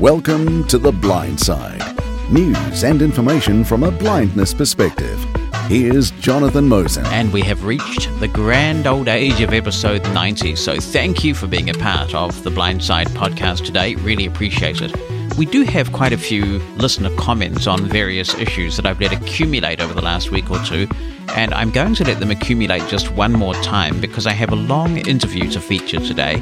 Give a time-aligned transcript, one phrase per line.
[0.00, 1.82] Welcome to The Blind Side
[2.30, 5.18] news and information from a blindness perspective.
[5.66, 7.04] Here's Jonathan Mosen.
[7.06, 10.54] And we have reached the grand old age of episode 90.
[10.54, 13.96] So thank you for being a part of the Blind Side podcast today.
[13.96, 14.94] Really appreciate it.
[15.36, 19.80] We do have quite a few listener comments on various issues that I've let accumulate
[19.80, 20.86] over the last week or two.
[21.30, 24.56] And I'm going to let them accumulate just one more time because I have a
[24.56, 26.40] long interview to feature today.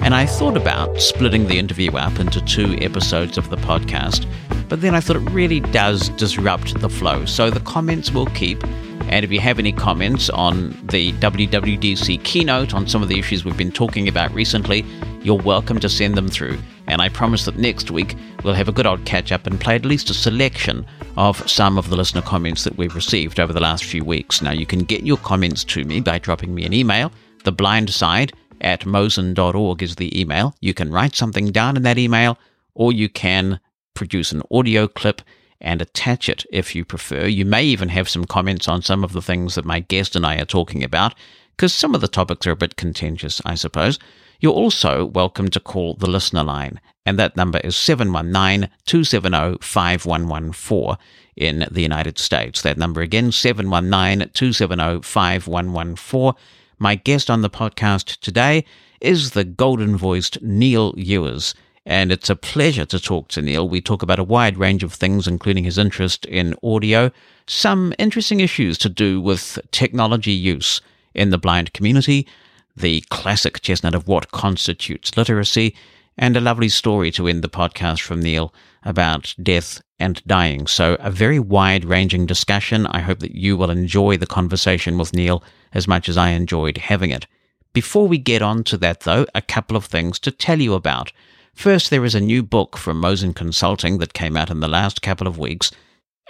[0.00, 4.26] And I thought about splitting the interview up into two episodes of the podcast,
[4.68, 7.24] but then I thought it really does disrupt the flow.
[7.26, 8.62] So the comments will keep.
[9.10, 13.44] And if you have any comments on the WWDC keynote, on some of the issues
[13.44, 14.84] we've been talking about recently,
[15.22, 16.58] you're welcome to send them through.
[16.86, 19.74] And I promise that next week we'll have a good old catch up and play
[19.74, 23.60] at least a selection of some of the listener comments that we've received over the
[23.60, 24.40] last few weeks.
[24.40, 27.12] Now, you can get your comments to me by dropping me an email,
[27.44, 30.54] theblindside at mosen.org is the email.
[30.60, 32.38] You can write something down in that email,
[32.74, 33.60] or you can
[33.94, 35.22] produce an audio clip
[35.60, 37.26] and attach it if you prefer.
[37.26, 40.24] You may even have some comments on some of the things that my guest and
[40.24, 41.14] I are talking about,
[41.56, 43.98] because some of the topics are a bit contentious, I suppose.
[44.40, 50.96] You're also welcome to call the listener line, and that number is 719 270 5114
[51.36, 52.62] in the United States.
[52.62, 56.40] That number again, 719 270 5114.
[56.80, 58.64] My guest on the podcast today
[59.00, 61.52] is the golden voiced Neal Ewers.
[61.84, 63.68] And it's a pleasure to talk to Neal.
[63.68, 67.10] We talk about a wide range of things, including his interest in audio,
[67.48, 70.80] some interesting issues to do with technology use
[71.14, 72.28] in the blind community,
[72.76, 75.74] the classic chestnut of what constitutes literacy,
[76.18, 78.52] and a lovely story to end the podcast from Neal
[78.82, 80.66] about death and dying.
[80.66, 82.86] So, a very wide ranging discussion.
[82.86, 86.78] I hope that you will enjoy the conversation with Neal as much as I enjoyed
[86.78, 87.26] having it.
[87.72, 91.12] Before we get on to that, though, a couple of things to tell you about.
[91.54, 95.02] First, there is a new book from Mosen Consulting that came out in the last
[95.02, 95.70] couple of weeks,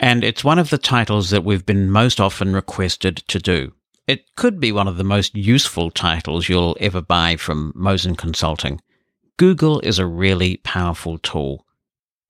[0.00, 3.72] and it's one of the titles that we've been most often requested to do.
[4.06, 8.80] It could be one of the most useful titles you'll ever buy from Mosen Consulting.
[9.38, 11.64] Google is a really powerful tool,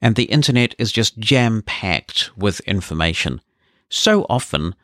[0.02, 3.40] and the internet is just jam packed with information.
[3.88, 4.74] So often,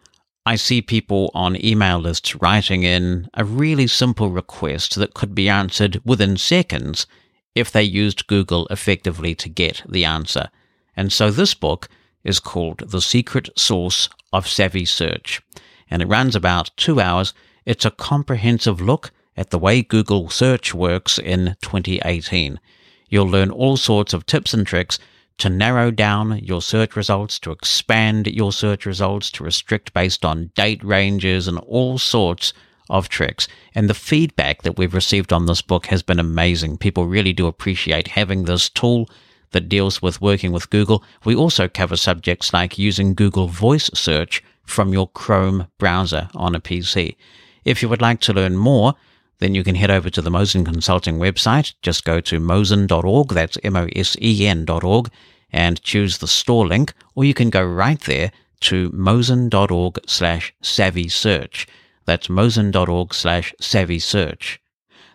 [0.47, 5.51] I see people on email lists writing in a really simple request that could be
[5.51, 7.07] answered within seconds
[7.55, 10.49] if they used Google effectively to get the answer.
[10.97, 11.89] And so this book
[12.25, 15.43] is called The Secret Sauce of Savvy Search,
[15.91, 17.35] and it runs about two hours.
[17.67, 22.61] It's a comprehensive look at the way Google search works in 2018.
[23.09, 24.99] You'll learn all sorts of tips and tricks
[25.39, 30.51] to narrow down your search results, to expand your search results, to restrict based on
[30.55, 32.53] date ranges and all sorts
[32.89, 33.49] of tricks.
[33.75, 36.79] And the feedback that we've received on this book has been amazing.
[36.79, 39.09] People really do appreciate having this tool
[39.51, 41.03] that deals with working with Google.
[41.25, 46.61] We also cover subjects like using Google Voice Search from your Chrome browser on a
[46.61, 47.17] PC.
[47.65, 48.95] If you would like to learn more,
[49.39, 51.75] then you can head over to the Mosen Consulting website.
[51.83, 55.11] Just go to mosen.org, that's M-O-S-E-N.org,
[55.51, 61.09] and choose the store link, or you can go right there to mosen.org slash savvy
[61.09, 61.67] search.
[62.07, 64.61] That's mosen.org slash savvy search.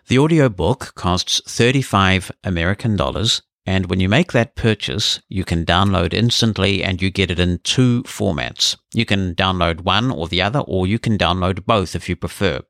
[0.08, 6.12] The audiobook costs 35 American dollars, and when you make that purchase, you can download
[6.12, 8.76] instantly and you get it in two formats.
[8.92, 12.62] You can download one or the other, or you can download both if you prefer.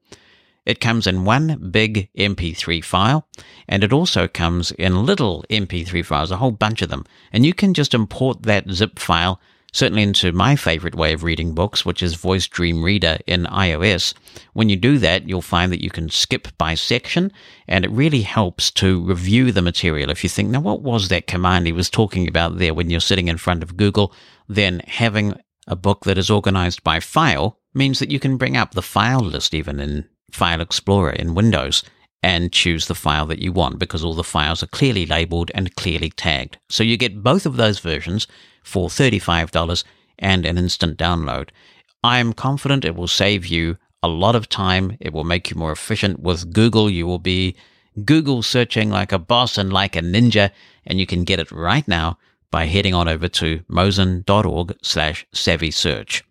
[0.67, 3.27] It comes in one big MP3 file,
[3.69, 7.05] and it also comes in little MP3 files, a whole bunch of them.
[7.33, 9.41] And you can just import that zip file
[9.73, 14.15] certainly into my favorite way of reading books, which is Voice Dream Reader in iOS.
[14.53, 17.33] When you do that, you'll find that you can skip by section,
[17.69, 20.11] and it really helps to review the material.
[20.11, 23.01] If you think, now, what was that command he was talking about there when you're
[23.01, 24.13] sitting in front of Google?
[24.49, 25.35] Then having
[25.67, 29.21] a book that is organized by file means that you can bring up the file
[29.21, 31.83] list even in File Explorer in Windows
[32.23, 35.75] and choose the file that you want because all the files are clearly labeled and
[35.75, 36.59] clearly tagged.
[36.69, 38.27] So you get both of those versions
[38.63, 39.85] for $35
[40.19, 41.49] and an instant download.
[42.05, 44.97] I am confident it will save you a lot of time.
[45.01, 46.89] It will make you more efficient with Google.
[46.91, 47.57] You will be
[48.05, 50.51] Google searching like a boss and like a ninja,
[50.87, 52.19] and you can get it right now
[52.51, 56.25] by heading on over to mosen.org slash savvy search.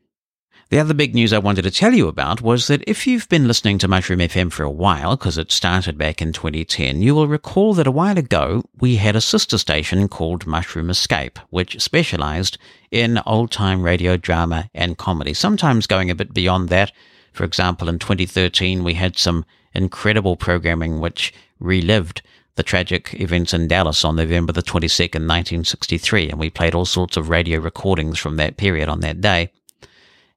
[0.70, 3.48] The other big news I wanted to tell you about was that if you've been
[3.48, 7.28] listening to Mushroom FM for a while, because it started back in 2010, you will
[7.28, 12.60] recall that a while ago we had a sister station called Mushroom Escape, which specialized
[12.92, 16.92] in old time radio drama and comedy, sometimes going a bit beyond that.
[17.34, 22.22] For example, in 2013, we had some incredible programming which relived
[22.58, 27.18] the tragic events in Dallas on November the 22nd, 1963, and we played all sorts
[27.18, 29.50] of radio recordings from that period on that day.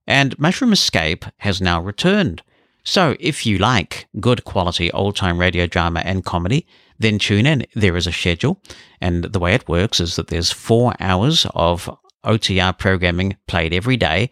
[0.06, 2.42] And Mushroom Escape has now returned.
[2.84, 6.66] So if you like good quality old time radio drama and comedy,
[6.98, 7.66] then tune in.
[7.74, 8.60] There is a schedule,
[9.00, 11.88] and the way it works is that there's four hours of
[12.24, 14.30] OTR programming played every day,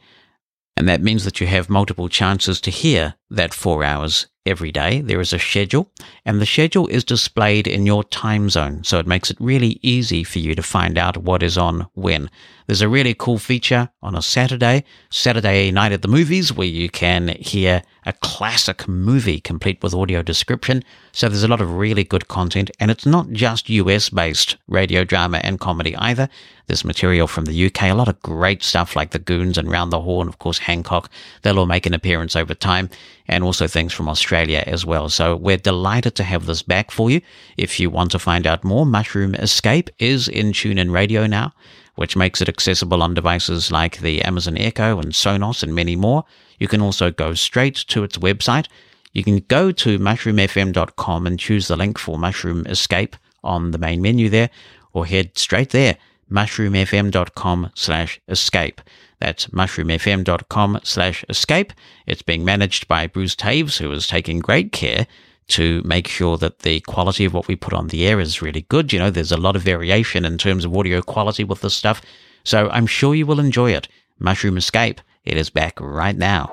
[0.76, 5.00] and that means that you have multiple chances to hear that four hours every day.
[5.00, 5.90] There is a schedule,
[6.24, 10.24] and the schedule is displayed in your time zone, so it makes it really easy
[10.24, 12.30] for you to find out what is on when.
[12.70, 16.88] There's a really cool feature on a Saturday, Saturday night at the movies, where you
[16.88, 20.84] can hear a classic movie complete with audio description.
[21.10, 25.02] So there's a lot of really good content, and it's not just US based radio
[25.02, 26.28] drama and comedy either.
[26.68, 29.92] There's material from the UK, a lot of great stuff like The Goons and Round
[29.92, 31.10] the Horne, of course, Hancock.
[31.42, 32.88] They'll all make an appearance over time,
[33.26, 35.08] and also things from Australia as well.
[35.08, 37.20] So we're delighted to have this back for you.
[37.56, 41.52] If you want to find out more, Mushroom Escape is in TuneIn Radio now
[42.00, 46.24] which makes it accessible on devices like the Amazon Echo and Sonos and many more.
[46.58, 48.68] You can also go straight to its website.
[49.12, 54.00] You can go to mushroomfm.com and choose the link for Mushroom Escape on the main
[54.00, 54.48] menu there,
[54.94, 55.98] or head straight there,
[56.32, 58.80] mushroomfm.com slash escape.
[59.18, 61.74] That's mushroomfm.com slash escape.
[62.06, 65.06] It's being managed by Bruce Taves, who is taking great care
[65.50, 68.62] to make sure that the quality of what we put on the air is really
[68.62, 68.92] good.
[68.92, 72.02] You know, there's a lot of variation in terms of audio quality with this stuff.
[72.44, 73.88] So I'm sure you will enjoy it.
[74.18, 76.50] Mushroom Escape, it is back right now.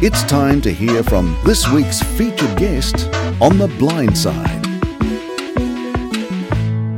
[0.00, 3.08] It's time to hear from this week's featured guest
[3.40, 4.67] on The Blind Side.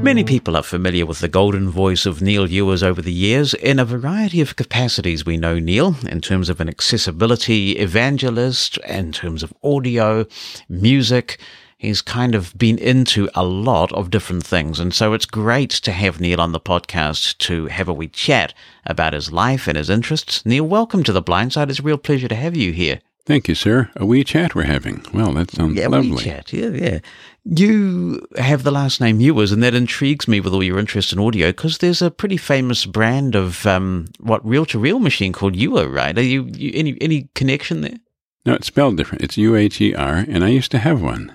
[0.03, 3.53] Many people are familiar with the golden voice of Neal Ewers over the years.
[3.53, 9.13] In a variety of capacities, we know Neal in terms of an accessibility evangelist, in
[9.13, 10.25] terms of audio,
[10.71, 11.39] music.
[11.77, 14.81] He's kind of been into a lot of different things.
[14.81, 18.55] And so it's great to have Neal on the podcast to have a wee chat
[18.87, 20.47] about his life and his interests.
[20.47, 21.69] Neal, welcome to The Blind Side.
[21.69, 23.01] It's a real pleasure to have you here.
[23.27, 23.91] Thank you, sir.
[23.97, 25.05] A wee chat we're having.
[25.13, 26.11] Well, that sounds yeah, lovely.
[26.13, 26.53] wee chat.
[26.53, 26.99] Yeah, yeah.
[27.45, 31.19] You have the last name Ewers, and that intrigues me with all your interest in
[31.19, 36.17] audio because there's a pretty famous brand of um, what reel-to-reel machine called Uher, right?
[36.17, 37.99] Are you, you any any connection there?
[38.45, 39.25] No, it's spelled different.
[39.25, 41.35] It's U H E R, and I used to have one.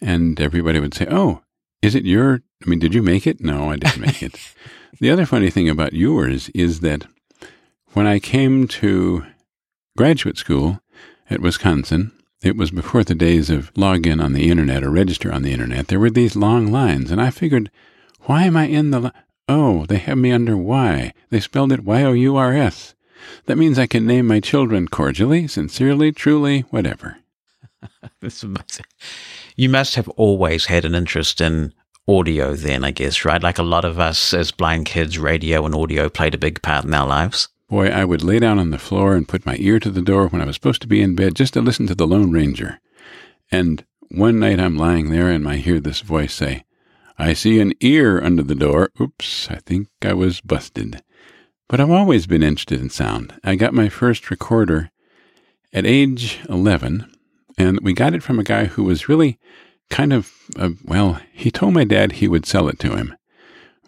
[0.00, 1.42] And everybody would say, "Oh,
[1.80, 2.42] is it your?
[2.64, 3.40] I mean, did you make it?
[3.40, 4.38] No, I didn't make it."
[5.00, 7.06] the other funny thing about yours is that
[7.94, 9.24] when I came to
[9.96, 10.80] graduate school
[11.30, 12.12] at Wisconsin,
[12.44, 15.52] it was before the days of log in on the internet or register on the
[15.52, 15.88] internet.
[15.88, 17.70] There were these long lines, and I figured,
[18.22, 19.00] why am I in the?
[19.00, 19.10] Li-
[19.48, 21.12] oh, they have me under Y.
[21.30, 22.94] They spelled it Y O U R S.
[23.46, 27.18] That means I can name my children cordially, sincerely, truly, whatever.
[29.56, 31.72] you must have always had an interest in
[32.06, 33.42] audio, then, I guess, right?
[33.42, 36.84] Like a lot of us as blind kids, radio and audio played a big part
[36.84, 37.48] in our lives.
[37.74, 40.28] Boy, I would lay down on the floor and put my ear to the door
[40.28, 42.78] when I was supposed to be in bed just to listen to the Lone Ranger.
[43.50, 46.62] And one night I'm lying there and I hear this voice say,
[47.18, 48.90] I see an ear under the door.
[49.00, 51.02] Oops, I think I was busted.
[51.68, 53.40] But I've always been interested in sound.
[53.42, 54.92] I got my first recorder
[55.72, 57.12] at age 11,
[57.58, 59.36] and we got it from a guy who was really
[59.90, 63.16] kind of, uh, well, he told my dad he would sell it to him.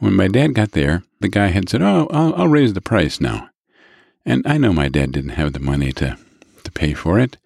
[0.00, 3.20] When my dad got there, the guy had said, Oh, I'll, I'll raise the price
[3.20, 3.48] now.
[4.26, 6.18] And I know my dad didn't have the money to,
[6.64, 7.38] to pay for it,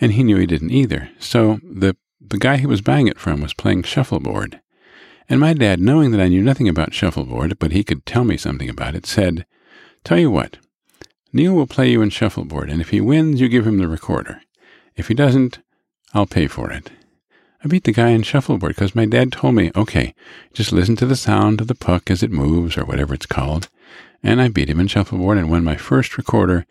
[0.00, 1.10] and he knew he didn't either.
[1.20, 4.60] So the, the guy he was buying it from was playing shuffleboard.
[5.28, 8.36] And my dad, knowing that I knew nothing about shuffleboard, but he could tell me
[8.36, 9.46] something about it, said,
[10.02, 10.56] Tell you what,
[11.32, 14.40] Neal will play you in shuffleboard, and if he wins, you give him the recorder.
[14.96, 15.60] If he doesn't,
[16.14, 16.90] I'll pay for it.
[17.62, 20.14] I beat the guy in shuffleboard because my dad told me, okay,
[20.52, 23.68] just listen to the sound of the puck as it moves, or whatever it's called,
[24.22, 26.66] and I beat him in shuffleboard and won my first recorder,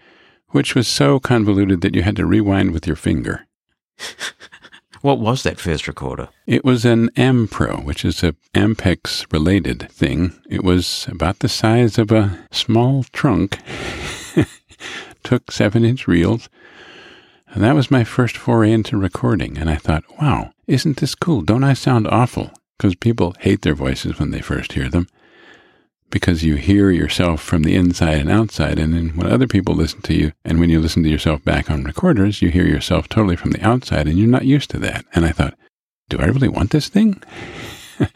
[0.50, 3.48] which was so convoluted that you had to rewind with your finger.
[5.02, 6.30] what was that first recorder?
[6.46, 10.34] It was an Ampro, which is a Ampex related thing.
[10.50, 13.60] It was about the size of a small trunk.
[15.24, 16.50] Took seven inch reels.
[17.50, 19.58] And that was my first foray into recording.
[19.58, 21.42] And I thought, wow, isn't this cool?
[21.42, 22.52] Don't I sound awful?
[22.78, 25.08] Because people hate their voices when they first hear them
[26.10, 28.80] because you hear yourself from the inside and outside.
[28.80, 31.70] And then when other people listen to you, and when you listen to yourself back
[31.70, 35.06] on recorders, you hear yourself totally from the outside, and you're not used to that.
[35.14, 35.58] And I thought,
[36.10, 37.22] do I really want this thing?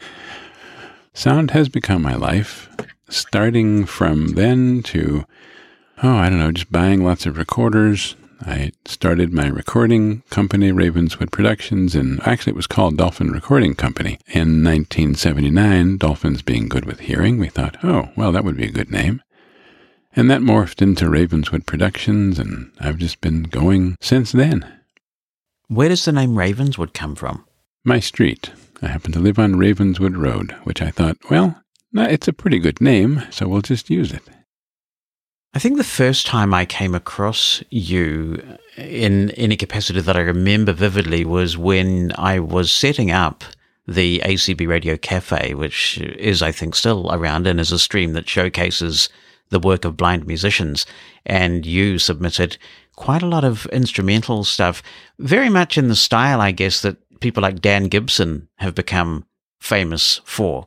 [1.14, 2.68] Sound has become my life,
[3.08, 5.24] starting from then to,
[6.02, 8.16] oh, I don't know, just buying lots of recorders.
[8.44, 14.18] I started my recording company, Ravenswood Productions, and actually it was called Dolphin Recording Company.
[14.26, 18.72] In 1979, dolphins being good with hearing, we thought, oh, well, that would be a
[18.72, 19.22] good name.
[20.16, 24.66] And that morphed into Ravenswood Productions, and I've just been going since then.
[25.68, 27.44] Where does the name Ravenswood come from?
[27.84, 28.50] My street.
[28.82, 31.62] I happen to live on Ravenswood Road, which I thought, well,
[31.94, 34.22] it's a pretty good name, so we'll just use it.
[35.54, 40.20] I think the first time I came across you uh, in any capacity that I
[40.20, 43.44] remember vividly was when I was setting up
[43.86, 48.28] the ACB Radio Cafe, which is, I think, still around and is a stream that
[48.28, 49.10] showcases
[49.50, 50.86] the work of blind musicians.
[51.26, 52.56] And you submitted
[52.96, 54.82] quite a lot of instrumental stuff,
[55.18, 59.26] very much in the style, I guess, that people like Dan Gibson have become
[59.60, 60.66] famous for.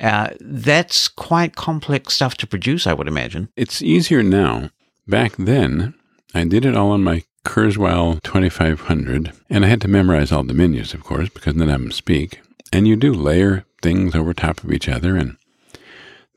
[0.00, 3.48] Uh, that's quite complex stuff to produce, I would imagine.
[3.56, 4.70] It's easier now.
[5.06, 5.94] Back then,
[6.34, 10.54] I did it all on my Kurzweil 2500, and I had to memorize all the
[10.54, 12.40] menus, of course, because none of them speak.
[12.72, 15.36] And you do layer things over top of each other, and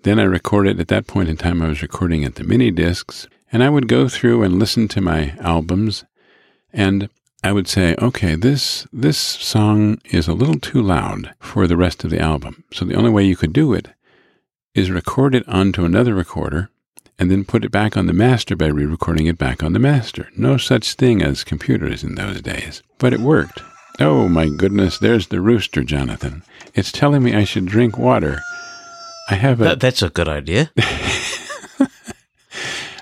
[0.03, 0.79] then I recorded.
[0.79, 3.87] At that point in time, I was recording at the mini discs, and I would
[3.87, 6.03] go through and listen to my albums,
[6.73, 7.09] and
[7.45, 12.03] I would say, okay, this this song is a little too loud for the rest
[12.03, 12.63] of the album.
[12.73, 13.89] So the only way you could do it
[14.73, 16.71] is record it onto another recorder
[17.19, 20.27] and then put it back on the master by re-recording it back on the master.
[20.35, 22.81] No such thing as computers in those days.
[22.97, 23.61] But it worked.
[23.99, 26.41] Oh my goodness, there's the rooster, Jonathan.
[26.73, 28.39] It's telling me I should drink water.
[29.29, 30.71] I have a that, that's a good idea.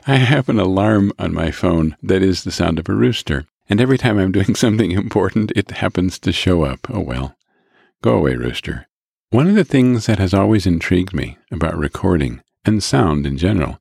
[0.05, 3.45] I have an alarm on my phone that is the sound of a rooster.
[3.70, 6.89] And every time I'm doing something important, it happens to show up.
[6.89, 7.36] Oh well.
[8.01, 8.88] Go away, rooster.
[9.29, 13.79] One of the things that has always intrigued me about recording and sound in general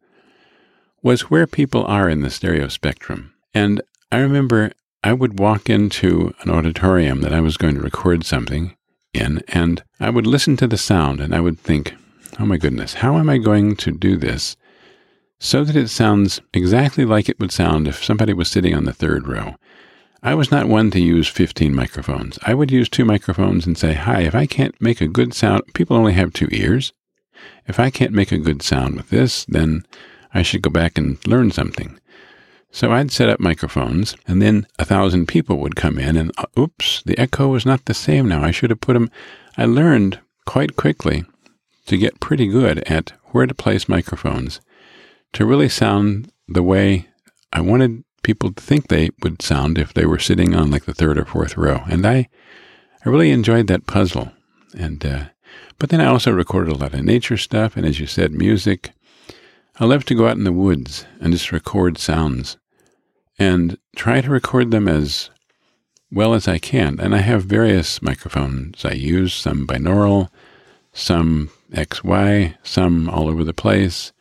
[1.02, 3.34] was where people are in the stereo spectrum.
[3.52, 4.72] And I remember
[5.04, 8.76] I would walk into an auditorium that I was going to record something
[9.12, 11.94] in, and I would listen to the sound and I would think,
[12.38, 14.56] oh my goodness, how am I going to do this
[15.40, 18.92] so that it sounds exactly like it would sound if somebody was sitting on the
[18.92, 19.56] third row?
[20.24, 22.38] I was not one to use 15 microphones.
[22.44, 25.62] I would use two microphones and say, Hi, if I can't make a good sound,
[25.74, 26.92] people only have two ears.
[27.66, 29.84] If I can't make a good sound with this, then
[30.32, 31.98] I should go back and learn something.
[32.70, 36.46] So I'd set up microphones, and then a thousand people would come in, and uh,
[36.56, 38.44] oops, the echo was not the same now.
[38.44, 39.10] I should have put them.
[39.58, 41.24] I learned quite quickly
[41.86, 44.60] to get pretty good at where to place microphones
[45.32, 47.08] to really sound the way
[47.52, 51.18] I wanted people think they would sound if they were sitting on like the third
[51.18, 51.82] or fourth row.
[51.90, 52.28] And I,
[53.04, 54.32] I really enjoyed that puzzle.
[54.76, 55.24] And, uh,
[55.78, 57.76] but then I also recorded a lot of nature stuff.
[57.76, 58.92] And as you said, music.
[59.80, 62.58] I love to go out in the woods and just record sounds
[63.38, 65.30] and try to record them as
[66.10, 67.00] well as I can.
[67.00, 70.28] And I have various microphones I use, some binaural,
[70.92, 74.12] some XY, some all over the place.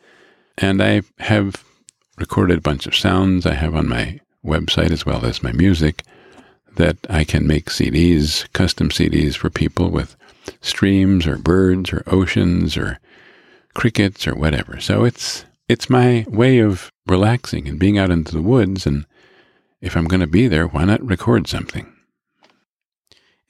[0.56, 1.64] And I have
[2.22, 6.04] recorded a bunch of sounds I have on my website as well as my music
[6.76, 10.14] that I can make CDs, custom CDs for people with
[10.60, 13.00] streams or birds or oceans or
[13.74, 14.78] crickets or whatever.
[14.78, 19.04] So it's it's my way of relaxing and being out into the woods and
[19.80, 21.92] if I'm going to be there, why not record something?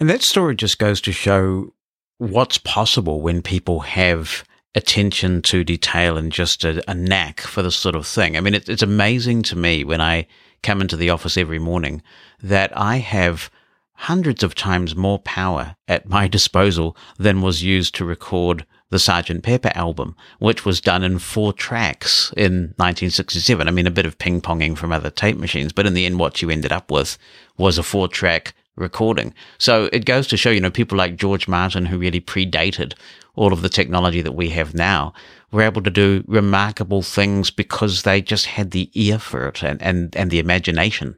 [0.01, 1.75] And that story just goes to show
[2.17, 7.77] what's possible when people have attention to detail and just a, a knack for this
[7.77, 8.37] sort of thing.
[8.37, 10.27] I mean, it, it's amazing to me when I
[10.63, 12.03] come into the office every morning
[12.43, 13.51] that I have
[13.95, 19.43] hundreds of times more power at my disposal than was used to record the Sergeant
[19.43, 23.67] Pepper album, which was done in four tracks in 1967.
[23.67, 26.19] I mean, a bit of ping ponging from other tape machines, but in the end,
[26.19, 27.17] what you ended up with
[27.57, 29.35] was a four track recording.
[29.59, 32.95] So it goes to show, you know, people like George Martin, who really predated
[33.35, 35.13] all of the technology that we have now,
[35.51, 39.81] were able to do remarkable things because they just had the ear for it and,
[39.83, 41.17] and, and the imagination.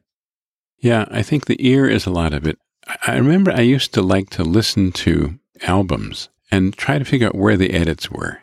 [0.78, 2.58] Yeah, I think the ear is a lot of it.
[3.06, 7.34] I remember I used to like to listen to albums and try to figure out
[7.34, 8.40] where the edits were.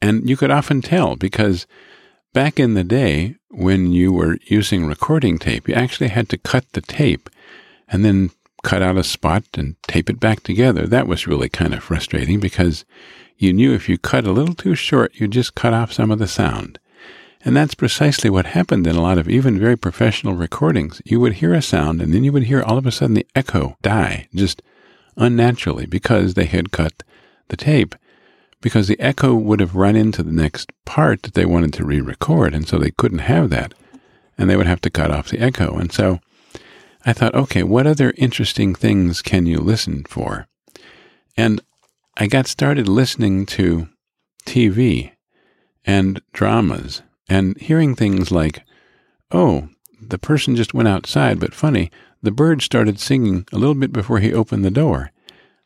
[0.00, 1.66] And you could often tell because
[2.32, 6.64] back in the day when you were using recording tape, you actually had to cut
[6.72, 7.30] the tape
[7.88, 8.30] and then
[8.68, 10.86] cut out a spot and tape it back together.
[10.86, 12.84] That was really kind of frustrating because
[13.38, 16.18] you knew if you cut a little too short, you'd just cut off some of
[16.18, 16.78] the sound.
[17.42, 21.00] And that's precisely what happened in a lot of even very professional recordings.
[21.06, 23.26] You would hear a sound and then you would hear all of a sudden the
[23.34, 24.60] echo die just
[25.16, 27.02] unnaturally because they had cut
[27.48, 27.94] the tape.
[28.60, 32.02] Because the echo would have run into the next part that they wanted to re
[32.02, 33.72] record, and so they couldn't have that.
[34.36, 35.78] and they would have to cut off the echo.
[35.78, 36.20] And so
[37.04, 40.46] I thought, okay, what other interesting things can you listen for?
[41.36, 41.60] And
[42.16, 43.88] I got started listening to
[44.44, 45.12] TV
[45.84, 48.62] and dramas and hearing things like,
[49.30, 49.68] oh,
[50.00, 51.90] the person just went outside, but funny,
[52.22, 55.12] the bird started singing a little bit before he opened the door.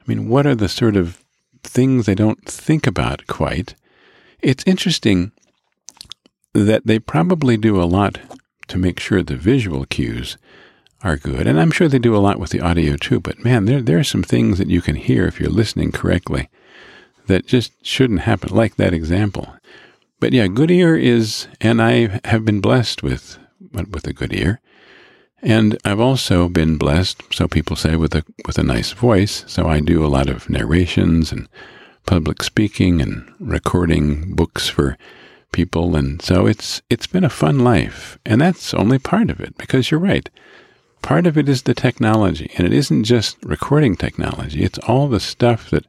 [0.00, 1.24] I mean, what are the sort of
[1.62, 3.74] things they don't think about quite?
[4.40, 5.32] It's interesting
[6.52, 8.18] that they probably do a lot
[8.68, 10.36] to make sure the visual cues
[11.02, 11.46] are good.
[11.46, 13.98] And I'm sure they do a lot with the audio too, but man, there, there
[13.98, 16.48] are some things that you can hear if you're listening correctly
[17.26, 19.54] that just shouldn't happen, like that example.
[20.20, 23.38] But yeah, good ear is, and I have been blessed with,
[23.72, 24.60] with a good ear.
[25.42, 29.44] And I've also been blessed, so people say, with a with a nice voice.
[29.48, 31.48] So I do a lot of narrations and
[32.06, 34.96] public speaking and recording books for
[35.50, 39.58] people, and so it's it's been a fun life, and that's only part of it
[39.58, 40.30] because you're right.
[41.02, 44.62] Part of it is the technology, and it isn't just recording technology.
[44.62, 45.86] It's all the stuff that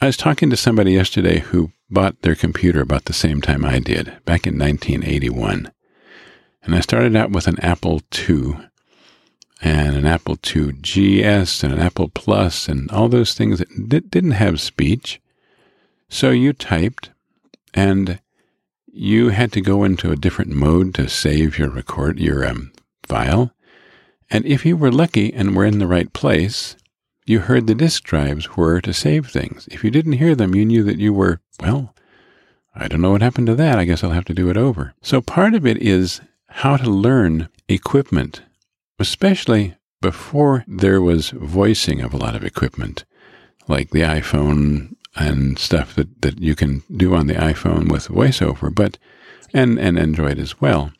[0.00, 3.78] I was talking to somebody yesterday who bought their computer about the same time I
[3.78, 5.72] did, back in 1981.
[6.62, 8.58] And I started out with an Apple II
[9.62, 14.00] and an Apple II GS and an Apple Plus and all those things that di-
[14.00, 15.20] didn't have speech.
[16.08, 17.10] So you typed
[17.74, 18.20] and
[18.86, 23.52] you had to go into a different mode to save your record, your um, file.
[24.30, 26.76] And if you were lucky and were in the right place,
[27.26, 29.68] you heard the disk drives were to save things.
[29.70, 31.94] If you didn't hear them, you knew that you were, well,
[32.74, 33.78] I don't know what happened to that.
[33.78, 34.94] I guess I'll have to do it over.
[35.02, 38.42] So part of it is how to learn equipment,
[38.98, 43.04] especially before there was voicing of a lot of equipment,
[43.66, 48.72] like the iPhone and stuff that, that you can do on the iPhone with voiceover,
[48.74, 48.98] but
[49.52, 50.92] and, and Android as well.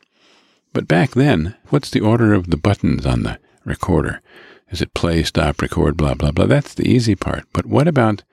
[0.73, 4.21] But back then, what's the order of the buttons on the recorder?
[4.69, 6.45] Is it play, stop, record, blah, blah, blah?
[6.45, 7.45] That's the easy part.
[7.53, 8.23] But what about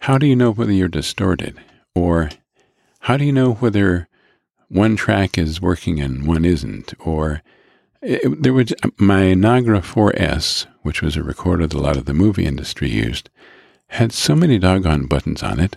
[0.00, 1.58] how do you know whether you're distorted?
[1.94, 2.30] Or
[3.00, 4.08] how do you know whether
[4.68, 6.94] one track is working and one isn't?
[6.98, 7.42] Or
[8.02, 12.04] it, there was uh, my Nagra 4S, which was a recorder that a lot of
[12.04, 13.30] the movie industry used,
[13.88, 15.76] had so many doggone buttons on it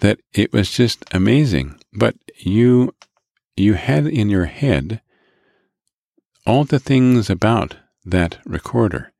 [0.00, 1.78] that it was just amazing.
[1.92, 2.94] But you
[3.56, 5.00] you had in your head
[6.46, 9.12] all the things about that recorder.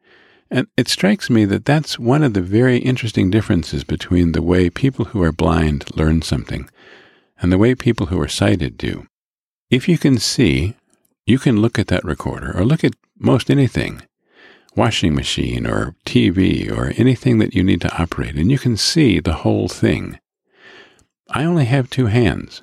[0.50, 4.70] And it strikes me that that's one of the very interesting differences between the way
[4.70, 6.68] people who are blind learn something
[7.40, 9.06] and the way people who are sighted do.
[9.70, 10.74] If you can see,
[11.26, 14.02] you can look at that recorder or look at most anything,
[14.76, 19.20] washing machine or TV or anything that you need to operate, and you can see
[19.20, 20.18] the whole thing.
[21.30, 22.62] I only have two hands,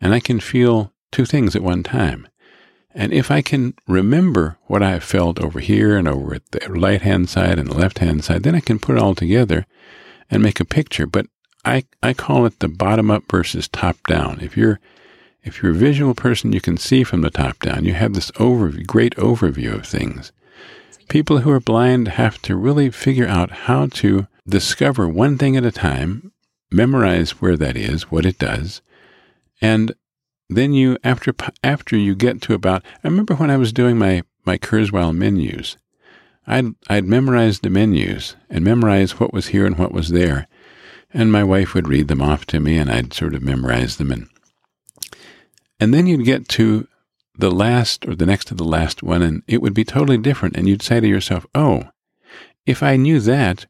[0.00, 2.28] and I can feel two things at one time.
[2.94, 6.60] And if I can remember what I have felt over here and over at the
[6.68, 9.66] right hand side and the left hand side, then I can put it all together
[10.30, 11.06] and make a picture.
[11.06, 11.26] But
[11.64, 14.40] I, I call it the bottom up versus top down.
[14.40, 14.80] If you're
[15.44, 17.84] if you're a visual person, you can see from the top down.
[17.84, 20.32] You have this overview, great overview of things.
[21.08, 25.64] People who are blind have to really figure out how to discover one thing at
[25.64, 26.32] a time,
[26.70, 28.82] memorize where that is, what it does,
[29.60, 29.94] and
[30.48, 34.22] then you after after you get to about I remember when I was doing my
[34.44, 35.76] my Kurzweil menus,
[36.46, 40.48] I'd I'd memorize the menus and memorize what was here and what was there,
[41.12, 44.10] and my wife would read them off to me, and I'd sort of memorize them
[44.10, 44.28] and
[45.80, 46.88] and then you'd get to
[47.36, 50.56] the last or the next to the last one, and it would be totally different,
[50.56, 51.84] and you'd say to yourself, "Oh,
[52.66, 53.66] if I knew that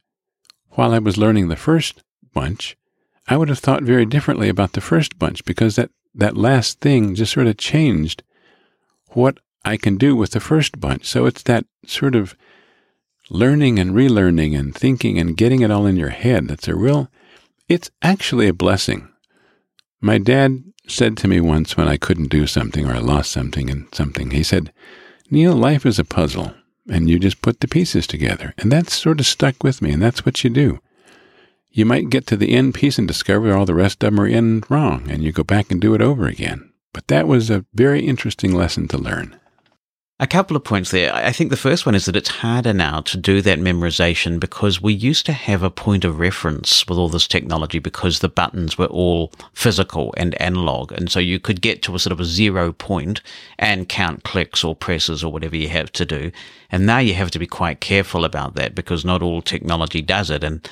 [0.71, 2.77] while I was learning the first bunch."
[3.31, 7.15] I would have thought very differently about the first bunch because that that last thing
[7.15, 8.23] just sort of changed
[9.11, 11.07] what I can do with the first bunch.
[11.07, 12.37] So it's that sort of
[13.31, 16.49] learning and relearning and thinking and getting it all in your head.
[16.49, 17.09] That's a real,
[17.69, 19.09] it's actually a blessing.
[20.01, 23.71] My dad said to me once when I couldn't do something or I lost something
[23.71, 24.73] and something, he said,
[25.31, 26.53] Neal, life is a puzzle
[26.91, 28.55] and you just put the pieces together.
[28.59, 30.81] And that's sort of stuck with me and that's what you do
[31.79, 34.27] you might get to the end piece and discover all the rest of them are
[34.27, 36.73] in wrong, and you go back and do it over again.
[36.93, 39.39] But that was a very interesting lesson to learn.
[40.19, 41.15] A couple of points there.
[41.15, 44.83] I think the first one is that it's harder now to do that memorization because
[44.83, 48.77] we used to have a point of reference with all this technology because the buttons
[48.77, 50.91] were all physical and analog.
[50.91, 53.21] And so you could get to a sort of a zero point
[53.61, 56.33] and count clicks or presses or whatever you have to do.
[56.71, 60.31] And now you have to be quite careful about that because not all technology does
[60.31, 60.45] it.
[60.45, 60.69] And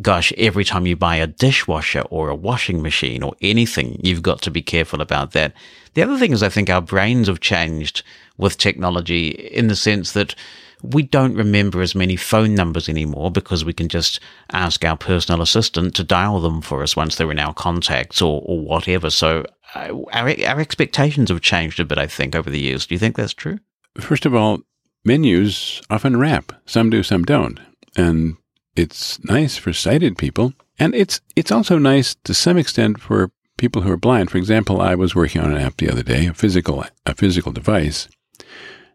[0.00, 4.42] gosh, every time you buy a dishwasher or a washing machine or anything, you've got
[4.42, 5.52] to be careful about that.
[5.94, 8.04] The other thing is I think our brains have changed
[8.38, 10.36] with technology in the sense that
[10.82, 14.20] we don't remember as many phone numbers anymore because we can just
[14.52, 18.42] ask our personal assistant to dial them for us once they're in our contacts or,
[18.46, 19.10] or whatever.
[19.10, 22.86] So uh, our, our expectations have changed a bit, I think, over the years.
[22.86, 23.58] Do you think that's true?
[23.98, 24.60] First of all,
[25.04, 26.52] menus often wrap.
[26.66, 27.60] Some do, some don't.
[27.96, 28.36] And
[28.76, 30.52] it's nice for sighted people.
[30.78, 34.30] And it's, it's also nice to some extent for people who are blind.
[34.30, 37.52] For example, I was working on an app the other day, a physical, a physical
[37.52, 38.08] device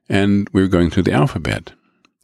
[0.10, 1.72] and we were going through the alphabet.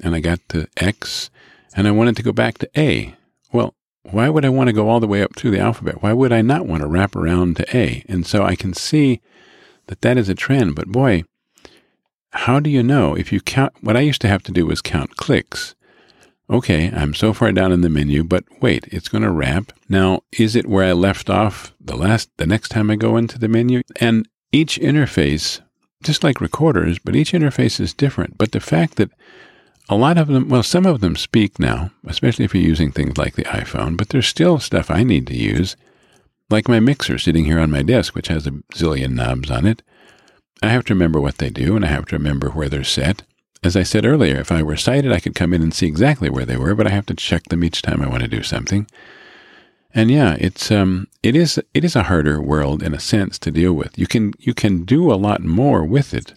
[0.03, 1.29] And I got to X,
[1.75, 3.15] and I wanted to go back to A.
[3.53, 6.01] Well, why would I want to go all the way up through the alphabet?
[6.01, 8.03] Why would I not want to wrap around to A?
[8.09, 9.21] And so I can see
[9.87, 10.75] that that is a trend.
[10.75, 11.23] But boy,
[12.31, 13.73] how do you know if you count?
[13.81, 15.75] What I used to have to do was count clicks.
[16.49, 19.71] Okay, I'm so far down in the menu, but wait, it's going to wrap.
[19.87, 23.39] Now, is it where I left off the last, the next time I go into
[23.39, 23.81] the menu?
[24.01, 25.61] And each interface
[26.03, 28.37] just like recorders, but each interface is different.
[28.37, 29.11] But the fact that
[29.87, 33.17] a lot of them, well, some of them speak now, especially if you're using things
[33.17, 35.75] like the iPhone, but there's still stuff I need to use,
[36.49, 39.83] like my mixer sitting here on my desk, which has a zillion knobs on it.
[40.61, 43.23] I have to remember what they do, and I have to remember where they're set.
[43.63, 46.29] As I said earlier, if I were sighted, I could come in and see exactly
[46.29, 48.43] where they were, but I have to check them each time I want to do
[48.43, 48.87] something.
[49.93, 53.51] And yeah, it's um, it is it is a harder world in a sense to
[53.51, 53.97] deal with.
[53.99, 56.33] You can you can do a lot more with it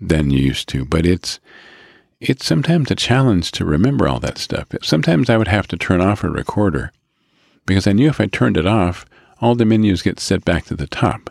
[0.00, 1.40] than you used to, but it's
[2.20, 4.68] it's sometimes a challenge to remember all that stuff.
[4.82, 6.92] Sometimes I would have to turn off a recorder
[7.66, 9.04] because I knew if I turned it off,
[9.40, 11.28] all the menus get set back to the top.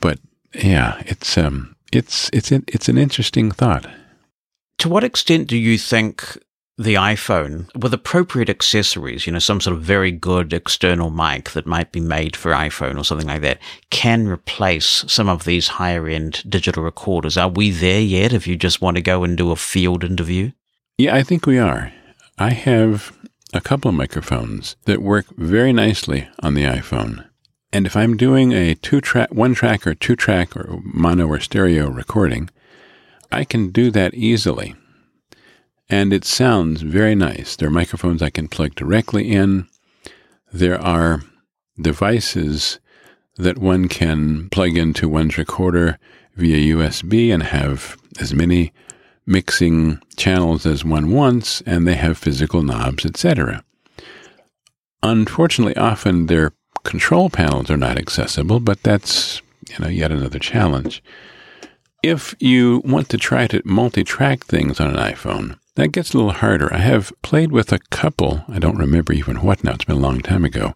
[0.00, 0.18] But
[0.54, 3.86] yeah, it's um, it's it's it's an interesting thought.
[4.78, 6.38] To what extent do you think
[6.78, 11.66] the iPhone with appropriate accessories, you know, some sort of very good external mic that
[11.66, 13.58] might be made for iPhone or something like that,
[13.90, 17.36] can replace some of these higher end digital recorders.
[17.36, 20.52] Are we there yet if you just want to go and do a field interview?
[20.96, 21.92] Yeah, I think we are.
[22.38, 23.12] I have
[23.52, 27.27] a couple of microphones that work very nicely on the iPhone.
[27.72, 31.40] And if I'm doing a two track, one track or two track or mono or
[31.40, 32.50] stereo recording,
[33.30, 34.74] I can do that easily
[35.88, 37.56] and it sounds very nice.
[37.56, 39.66] There are microphones I can plug directly in.
[40.52, 41.22] There are
[41.80, 42.78] devices
[43.36, 45.98] that one can plug into one's recorder
[46.36, 48.72] via USB and have as many
[49.26, 53.64] mixing channels as one wants, and they have physical knobs, etc.
[55.02, 56.52] Unfortunately, often their
[56.88, 61.02] control panels are not accessible, but that's you know yet another challenge.
[62.02, 66.32] If you want to try to multi-track things on an iPhone, that gets a little
[66.32, 66.72] harder.
[66.72, 70.00] I have played with a couple, I don't remember even what now, it's been a
[70.08, 70.74] long time ago,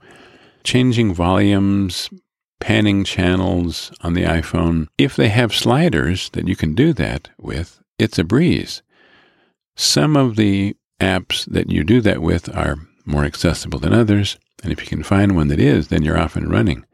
[0.65, 2.11] changing volumes,
[2.61, 4.89] panning channels on the iPhone.
[4.99, 8.83] If they have sliders that you can do that with, it's a breeze.
[9.77, 14.73] Some of the apps that you do that with are more accessible than others, and
[14.73, 16.85] if you can find one that is, then you're off and running.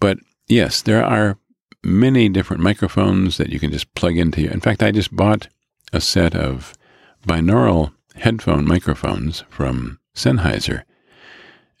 [0.00, 1.38] But yes, there are
[1.82, 4.50] many different microphones that you can just plug into.
[4.50, 5.48] In fact, I just bought
[5.92, 6.74] a set of
[7.26, 10.82] binaural headphone microphones from Sennheiser.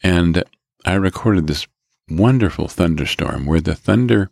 [0.02, 0.44] And
[0.84, 1.66] I recorded this
[2.08, 4.30] wonderful thunderstorm where the thunder,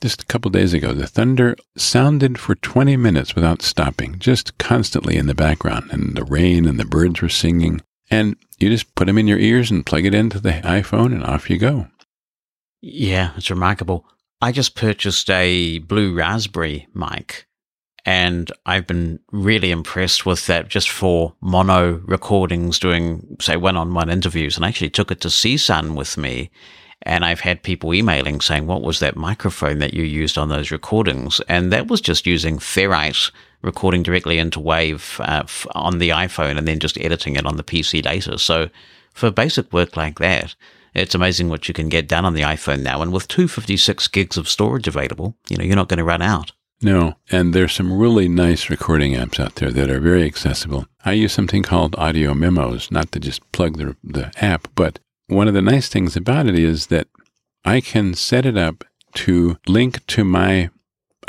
[0.00, 5.16] just a couple days ago, the thunder sounded for 20 minutes without stopping, just constantly
[5.16, 5.90] in the background.
[5.90, 7.82] And the rain and the birds were singing.
[8.10, 11.24] And you just put them in your ears and plug it into the iPhone, and
[11.24, 11.86] off you go.
[12.80, 14.06] Yeah, it's remarkable.
[14.40, 17.46] I just purchased a blue raspberry mic
[18.04, 23.94] and I've been really impressed with that just for mono recordings, doing, say, one on
[23.94, 24.56] one interviews.
[24.56, 26.50] And I actually took it to CSUN with me.
[27.02, 30.70] And I've had people emailing saying, What was that microphone that you used on those
[30.70, 31.40] recordings?
[31.48, 33.30] And that was just using Ferrite,
[33.62, 35.44] recording directly into Wave uh,
[35.74, 38.38] on the iPhone and then just editing it on the PC later.
[38.38, 38.70] So
[39.12, 40.54] for basic work like that,
[40.94, 43.02] it's amazing what you can get done on the iPhone now.
[43.02, 46.52] And with 256 gigs of storage available, you know, you're not going to run out.
[46.82, 50.86] No, and there's some really nice recording apps out there that are very accessible.
[51.04, 55.46] I use something called Audio Memos, not to just plug the, the app, but one
[55.46, 57.06] of the nice things about it is that
[57.66, 60.70] I can set it up to link to my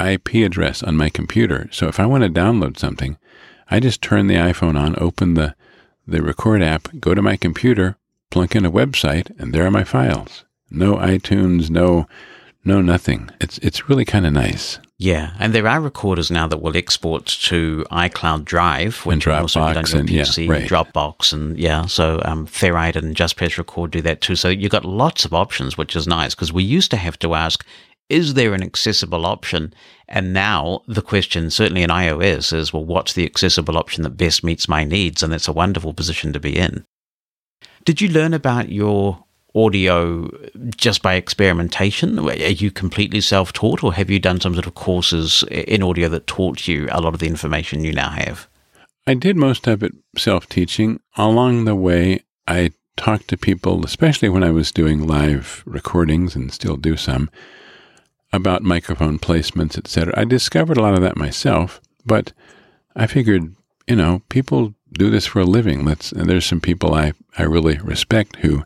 [0.09, 1.67] IP address on my computer.
[1.71, 3.17] So if I want to download something,
[3.69, 5.55] I just turn the iPhone on, open the,
[6.07, 7.97] the record app, go to my computer,
[8.29, 10.45] plunk in a website, and there are my files.
[10.69, 12.07] No iTunes, no
[12.63, 13.29] no nothing.
[13.39, 14.79] It's it's really kind of nice.
[14.97, 19.59] Yeah, and there are recorders now that will export to iCloud Drive, which and also
[19.59, 20.69] on your and, PC, yeah, right.
[20.69, 24.35] Dropbox, and yeah, so um, Ferrite and Just Press Record do that too.
[24.35, 27.33] So you've got lots of options, which is nice because we used to have to
[27.33, 27.65] ask,
[28.11, 29.73] is there an accessible option?
[30.07, 34.43] And now the question, certainly in iOS, is well, what's the accessible option that best
[34.43, 35.23] meets my needs?
[35.23, 36.85] And that's a wonderful position to be in.
[37.85, 39.23] Did you learn about your
[39.55, 40.29] audio
[40.75, 42.19] just by experimentation?
[42.19, 46.09] Are you completely self taught, or have you done some sort of courses in audio
[46.09, 48.47] that taught you a lot of the information you now have?
[49.07, 50.99] I did most of it self teaching.
[51.15, 56.51] Along the way, I talked to people, especially when I was doing live recordings and
[56.51, 57.29] still do some,
[58.33, 60.13] about microphone placements, etc.
[60.17, 62.33] I discovered a lot of that myself, but
[62.95, 63.55] I figured,
[63.87, 65.85] you know, people do this for a living.
[65.85, 66.11] Let's.
[66.11, 68.63] And there's some people I I really respect who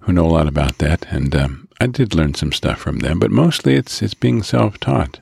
[0.00, 3.18] who know a lot about that, and um, I did learn some stuff from them.
[3.18, 5.20] But mostly, it's it's being self-taught.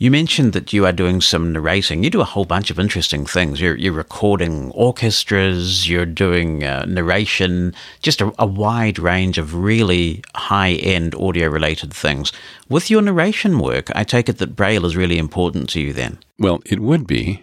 [0.00, 2.04] You mentioned that you are doing some narrating.
[2.04, 3.60] You do a whole bunch of interesting things.
[3.60, 10.22] You're, you're recording orchestras, you're doing uh, narration, just a, a, wide range of really
[10.36, 12.30] high end audio related things.
[12.68, 16.20] With your narration work, I take it that Braille is really important to you then.
[16.38, 17.42] Well, it would be.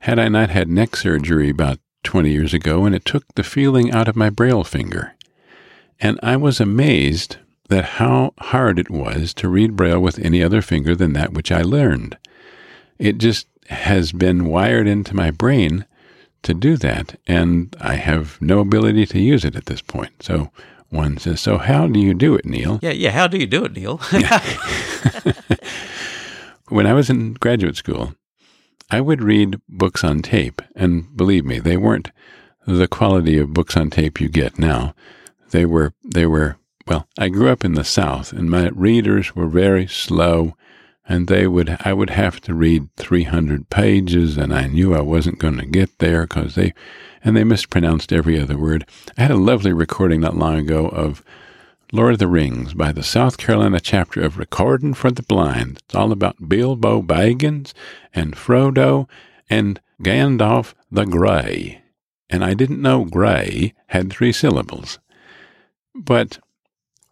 [0.00, 3.92] Had I not had neck surgery about 20 years ago and it took the feeling
[3.92, 5.14] out of my Braille finger.
[6.00, 7.36] And I was amazed
[7.68, 11.50] that how hard it was to read Braille with any other finger than that which
[11.50, 12.16] I learned.
[12.98, 15.86] It just has been wired into my brain
[16.42, 20.22] to do that, and I have no ability to use it at this point.
[20.22, 20.50] So
[20.90, 22.78] one says, So how do you do it, Neal?
[22.82, 23.96] Yeah, yeah, how do you do it, Neal?
[26.68, 28.14] when I was in graduate school,
[28.90, 32.12] I would read books on tape, and believe me, they weren't
[32.66, 34.94] the quality of books on tape you get now.
[35.50, 39.48] They were they were well, I grew up in the South, and my readers were
[39.48, 40.54] very slow,
[41.08, 45.38] and they would I would have to read 300 pages, and I knew I wasn't
[45.38, 46.74] going to get there because they
[47.24, 48.86] and they mispronounced every other word.
[49.18, 51.24] I had a lovely recording not long ago of
[51.92, 55.80] Lord of the Rings by the South Carolina chapter of Recording for the Blind.
[55.84, 57.72] It's all about Bilbo Baggins
[58.14, 59.08] and Frodo
[59.50, 61.82] and Gandalf the Grey.
[62.28, 64.98] And I didn't know Grey had three syllables.
[65.94, 66.38] But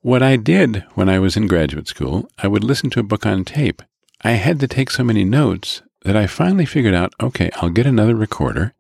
[0.04, 3.24] what I did when I was in graduate school, I would listen to a book
[3.24, 3.80] on tape.
[4.20, 7.86] I had to take so many notes that I finally figured out okay, I'll get
[7.86, 8.74] another recorder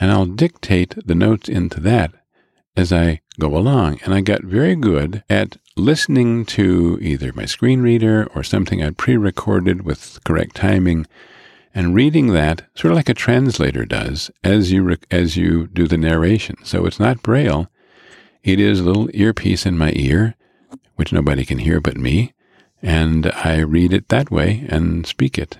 [0.00, 2.12] and I'll dictate the notes into that
[2.76, 4.00] as I go along.
[4.04, 8.98] And I got very good at listening to either my screen reader or something I'd
[8.98, 11.06] pre recorded with correct timing
[11.72, 15.96] and reading that sort of like a translator does as you, as you do the
[15.96, 16.56] narration.
[16.64, 17.70] So it's not Braille
[18.42, 20.34] it is a little earpiece in my ear,
[20.96, 22.32] which nobody can hear but me,
[22.82, 25.58] and I read it that way and speak it.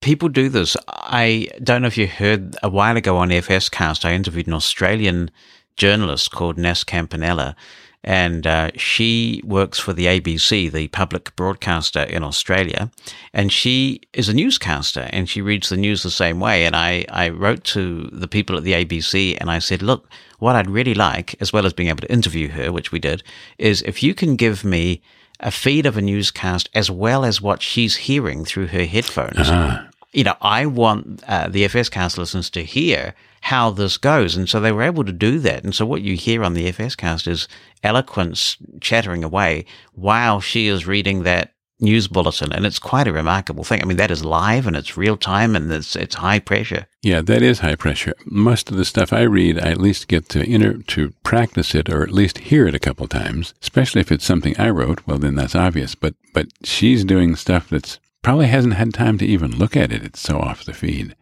[0.00, 0.76] People do this.
[0.88, 4.54] I don't know if you heard a while ago on FS Cast, I interviewed an
[4.54, 5.30] Australian
[5.76, 7.54] journalist called Nas Campanella,
[8.02, 12.90] and uh, she works for the ABC, the public broadcaster in Australia,
[13.34, 16.64] and she is a newscaster and she reads the news the same way.
[16.64, 20.08] And I, I wrote to the people at the ABC and I said, look,
[20.38, 23.22] what I'd really like, as well as being able to interview her, which we did,
[23.58, 25.02] is if you can give me
[25.40, 29.48] a feed of a newscast as well as what she's hearing through her headphones.
[29.48, 29.89] Uh-huh.
[30.12, 34.36] You know, I want uh, the FScast listeners to hear how this goes.
[34.36, 35.64] And so they were able to do that.
[35.64, 37.48] And so what you hear on the FScast is
[37.82, 43.64] eloquence chattering away while she is reading that news bulletin, and it's quite a remarkable
[43.64, 43.82] thing.
[43.82, 46.86] I mean, that is live and it's real time and it's it's high pressure.
[47.02, 48.14] Yeah, that is high pressure.
[48.26, 51.88] Most of the stuff I read, I at least get to inter- to practice it
[51.88, 53.54] or at least hear it a couple times.
[53.62, 55.94] Especially if it's something I wrote, well, then that's obvious.
[55.94, 60.02] But but she's doing stuff that's probably hasn't had time to even look at it.
[60.02, 61.16] It's so off the feed.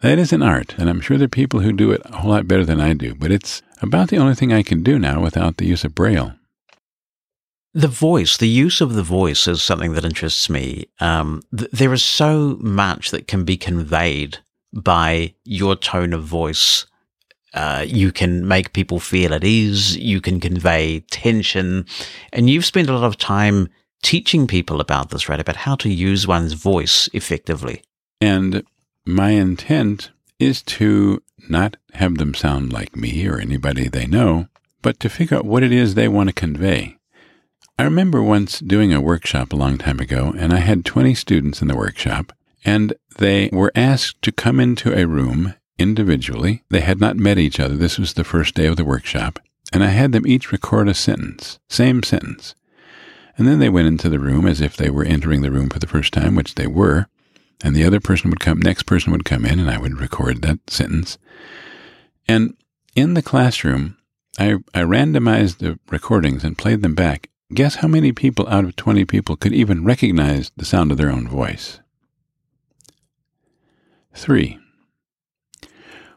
[0.00, 2.30] That is an art, and I'm sure there are people who do it a whole
[2.30, 3.14] lot better than I do.
[3.14, 6.34] But it's about the only thing I can do now without the use of Braille.
[7.74, 10.86] The voice, the use of the voice is something that interests me.
[10.98, 14.38] Um, th- there is so much that can be conveyed
[14.72, 16.86] by your tone of voice.
[17.52, 19.96] Uh, you can make people feel at ease.
[19.96, 21.86] You can convey tension.
[22.32, 23.68] And you've spent a lot of time
[24.02, 25.40] teaching people about this, right?
[25.40, 27.82] About how to use one's voice effectively.
[28.20, 28.64] And
[29.04, 34.46] my intent is to not have them sound like me or anybody they know,
[34.82, 36.96] but to figure out what it is they want to convey.
[37.78, 41.62] I remember once doing a workshop a long time ago, and I had 20 students
[41.62, 42.32] in the workshop,
[42.64, 46.62] and they were asked to come into a room individually.
[46.68, 47.76] They had not met each other.
[47.76, 49.38] This was the first day of the workshop.
[49.72, 52.54] And I had them each record a sentence, same sentence.
[53.40, 55.78] And then they went into the room as if they were entering the room for
[55.78, 57.06] the first time, which they were.
[57.64, 60.42] And the other person would come, next person would come in, and I would record
[60.42, 61.16] that sentence.
[62.28, 62.54] And
[62.94, 63.96] in the classroom,
[64.38, 67.30] I, I randomized the recordings and played them back.
[67.54, 71.10] Guess how many people out of 20 people could even recognize the sound of their
[71.10, 71.80] own voice?
[74.14, 74.58] Three.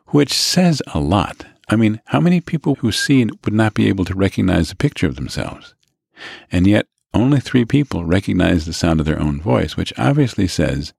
[0.07, 1.45] Which says a lot.
[1.69, 5.07] I mean, how many people who see would not be able to recognize a picture
[5.07, 5.73] of themselves?
[6.51, 10.93] And yet, only three people recognize the sound of their own voice, which obviously says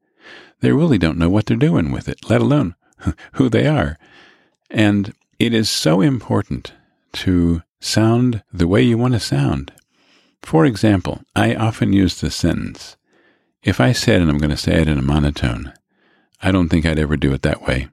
[0.60, 2.74] they really don't know what they're doing with it, let alone
[3.32, 3.98] who they are.
[4.70, 6.72] And it is so important
[7.14, 9.72] to sound the way you want to sound.
[10.42, 12.96] For example, I often use this sentence.
[13.62, 15.72] If I said, and I'm going to say it in a monotone,
[16.42, 17.88] I don't think I'd ever do it that way.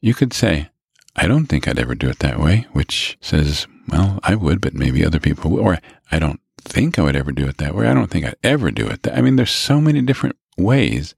[0.00, 0.68] You could say,
[1.16, 4.74] I don't think I'd ever do it that way, which says, well, I would, but
[4.74, 5.58] maybe other people.
[5.58, 5.78] Or
[6.12, 7.86] I don't think I would ever do it that way.
[7.86, 11.14] I don't think I'd ever do it that I mean, there's so many different ways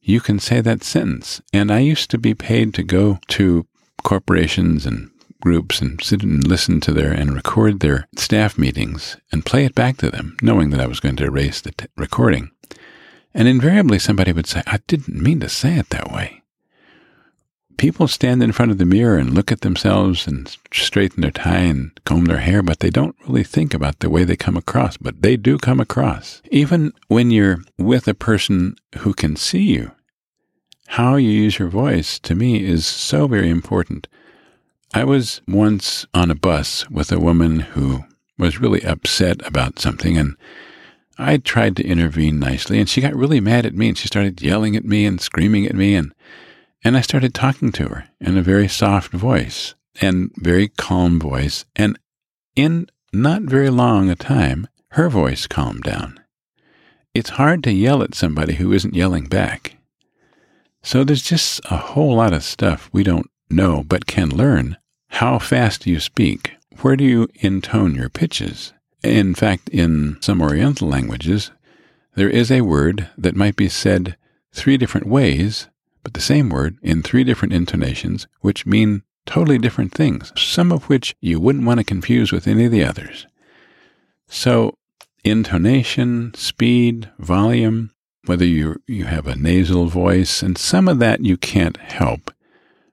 [0.00, 1.40] you can say that sentence.
[1.52, 3.66] And I used to be paid to go to
[4.02, 9.46] corporations and groups and sit and listen to their and record their staff meetings and
[9.46, 12.50] play it back to them, knowing that I was going to erase the t- recording.
[13.34, 16.41] And invariably somebody would say, I didn't mean to say it that way.
[17.82, 21.62] People stand in front of the mirror and look at themselves and straighten their tie
[21.62, 24.96] and comb their hair, but they don't really think about the way they come across,
[24.96, 26.40] but they do come across.
[26.52, 29.90] Even when you're with a person who can see you,
[30.90, 34.06] how you use your voice to me is so very important.
[34.94, 38.04] I was once on a bus with a woman who
[38.38, 40.36] was really upset about something, and
[41.18, 44.40] I tried to intervene nicely, and she got really mad at me, and she started
[44.40, 46.14] yelling at me and screaming at me, and
[46.84, 51.64] and I started talking to her in a very soft voice and very calm voice,
[51.76, 51.98] and
[52.56, 56.18] in not very long a time, her voice calmed down.
[57.14, 59.76] It's hard to yell at somebody who isn't yelling back.
[60.82, 65.38] So there's just a whole lot of stuff we don't know but can learn how
[65.38, 66.52] fast do you speak?
[66.80, 68.72] Where do you intone your pitches?
[69.02, 71.50] In fact, in some Oriental languages,
[72.14, 74.16] there is a word that might be said
[74.52, 75.68] three different ways,
[76.02, 80.88] but the same word in three different intonations, which mean totally different things, some of
[80.88, 83.26] which you wouldn't want to confuse with any of the others.
[84.28, 84.76] So,
[85.24, 87.90] intonation, speed, volume,
[88.26, 92.32] whether you you have a nasal voice, and some of that you can't help.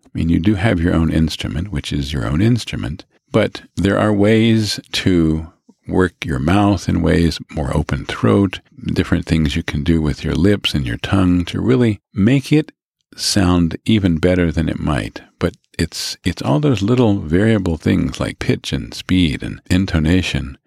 [0.06, 3.98] I mean, you do have your own instrument, which is your own instrument, but there
[3.98, 5.52] are ways to
[5.88, 10.36] work your mouth in ways, more open throat, different things you can do with your
[10.36, 12.72] lips and your tongue to really make it
[13.16, 15.22] sound even better than it might.
[15.40, 20.58] But it's, it's all those little variable things like pitch and speed and intonation,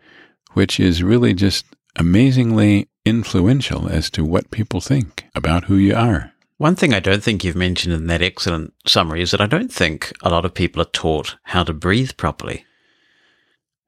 [0.52, 6.32] which is really just amazingly influential as to what people think about who you are.
[6.58, 9.72] One thing I don't think you've mentioned in that excellent summary is that I don't
[9.72, 12.64] think a lot of people are taught how to breathe properly.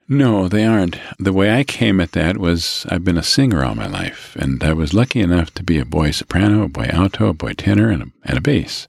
[0.06, 0.98] No, they aren't.
[1.18, 4.62] The way I came at that was I've been a singer all my life, and
[4.62, 7.88] I was lucky enough to be a boy soprano, a boy alto, a boy tenor,
[7.90, 8.86] and a, and a bass.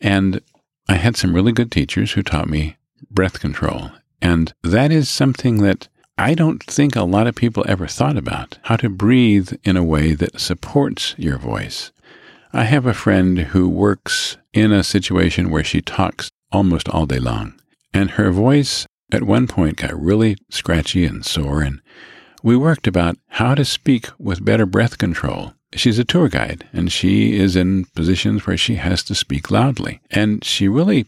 [0.00, 0.40] And
[0.88, 2.76] I had some really good teachers who taught me
[3.10, 3.90] breath control.
[4.22, 8.58] And that is something that I don't think a lot of people ever thought about
[8.62, 11.92] how to breathe in a way that supports your voice.
[12.52, 17.18] I have a friend who works in a situation where she talks almost all day
[17.18, 17.54] long,
[17.92, 21.80] and her voice at one point got really scratchy and sore, and
[22.42, 25.54] we worked about how to speak with better breath control.
[25.74, 30.00] She's a tour guide, and she is in positions where she has to speak loudly.
[30.10, 31.06] And she really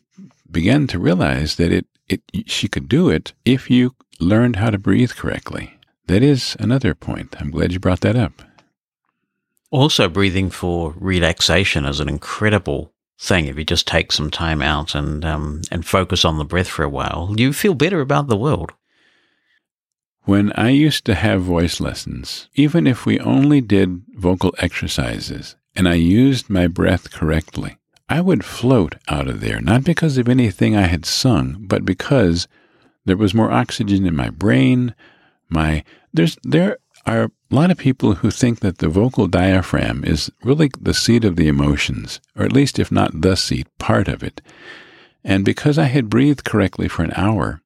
[0.51, 4.79] began to realize that it, it she could do it if you learned how to
[4.79, 5.79] breathe correctly.
[6.07, 7.37] That is another point.
[7.39, 8.43] I'm glad you brought that up.
[9.71, 13.47] Also, breathing for relaxation is an incredible thing.
[13.47, 16.85] If you just take some time out and um, and focus on the breath for
[16.85, 18.73] a while, you feel better about the world.
[20.25, 25.89] When I used to have voice lessons, even if we only did vocal exercises and
[25.89, 27.77] I used my breath correctly,
[28.09, 32.49] I would float out of there, not because of anything I had sung, but because
[33.05, 34.95] there was more oxygen in my brain.
[35.49, 40.31] My there's there are a lot of people who think that the vocal diaphragm is
[40.43, 44.23] really the seat of the emotions, or at least, if not the seat, part of
[44.23, 44.41] it.
[45.23, 47.61] And because I had breathed correctly for an hour,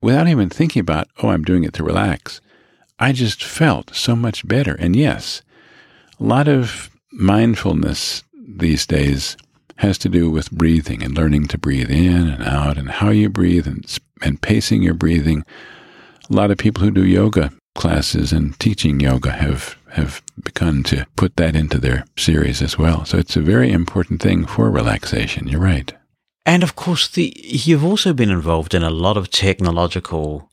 [0.00, 2.40] without even thinking about, oh, I'm doing it to relax,
[2.98, 4.74] I just felt so much better.
[4.74, 5.42] And yes,
[6.20, 9.36] a lot of mindfulness these days
[9.76, 13.28] has to do with breathing and learning to breathe in and out and how you
[13.28, 15.44] breathe and, and pacing your breathing.
[16.30, 21.06] A lot of people who do yoga classes and teaching yoga have have begun to
[21.16, 23.04] put that into their series as well.
[23.04, 25.46] So it's a very important thing for relaxation.
[25.46, 25.92] You're right.
[26.44, 30.50] And of course, the, you've also been involved in a lot of technological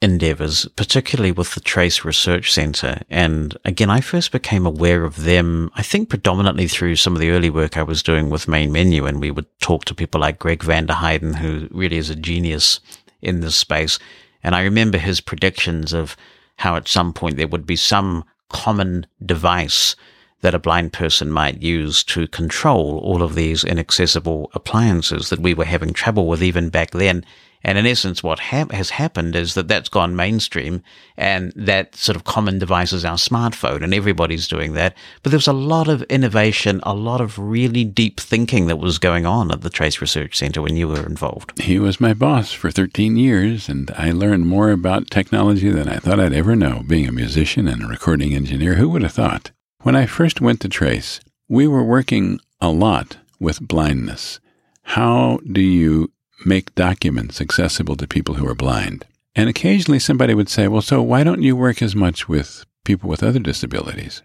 [0.00, 3.02] endeavors, particularly with the Trace Research Center.
[3.10, 7.30] And again, I first became aware of them, I think predominantly through some of the
[7.30, 9.04] early work I was doing with Main Menu.
[9.06, 12.80] And we would talk to people like Gregg Vanderheiden, who really is a genius
[13.20, 13.98] in this space.
[14.42, 16.16] And I remember his predictions of
[16.56, 19.96] how at some point there would be some common device
[20.42, 25.54] that a blind person might use to control all of these inaccessible appliances that we
[25.54, 27.24] were having trouble with even back then.
[27.62, 30.82] And in essence, what ha- has happened is that that's gone mainstream
[31.16, 34.96] and that sort of common device is our smartphone and everybody's doing that.
[35.22, 38.98] But there was a lot of innovation, a lot of really deep thinking that was
[38.98, 41.60] going on at the Trace Research Center when you were involved.
[41.60, 45.96] He was my boss for 13 years and I learned more about technology than I
[45.96, 48.74] thought I'd ever know being a musician and a recording engineer.
[48.74, 49.50] Who would have thought?
[49.82, 54.40] When I first went to Trace, we were working a lot with blindness.
[54.82, 56.12] How do you
[56.44, 59.06] make documents accessible to people who are blind?
[59.34, 63.08] And occasionally somebody would say, well, so why don't you work as much with people
[63.08, 64.22] with other disabilities?